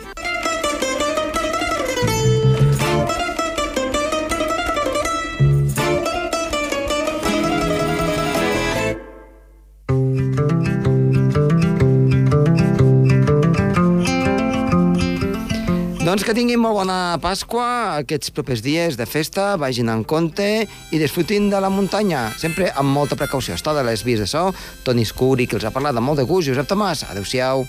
Doncs 16.14 16.28
que 16.28 16.34
tinguin 16.38 16.60
molt 16.62 16.76
bona 16.78 16.96
Pasqua, 17.18 17.64
aquests 17.98 18.30
propers 18.30 18.60
dies 18.62 18.94
de 18.94 19.02
festa, 19.02 19.48
vagin 19.58 19.88
en 19.90 20.04
compte 20.06 20.46
i 20.62 21.00
disfrutin 21.02 21.48
de 21.50 21.58
la 21.58 21.72
muntanya, 21.74 22.28
sempre 22.38 22.68
amb 22.70 22.94
molta 22.94 23.18
precaució. 23.18 23.56
Està 23.58 23.74
de 23.74 23.82
les 23.82 24.06
vies 24.06 24.22
de 24.22 24.28
so, 24.30 24.44
Toni 24.86 25.02
Escuri, 25.02 25.48
que 25.50 25.58
els 25.58 25.66
ha 25.66 25.74
parlat 25.74 25.98
amb 25.98 26.06
molt 26.06 26.22
de 26.22 26.28
gust, 26.30 26.46
Josep 26.52 26.70
Tomàs, 26.70 27.02
adeu-siau. 27.10 27.66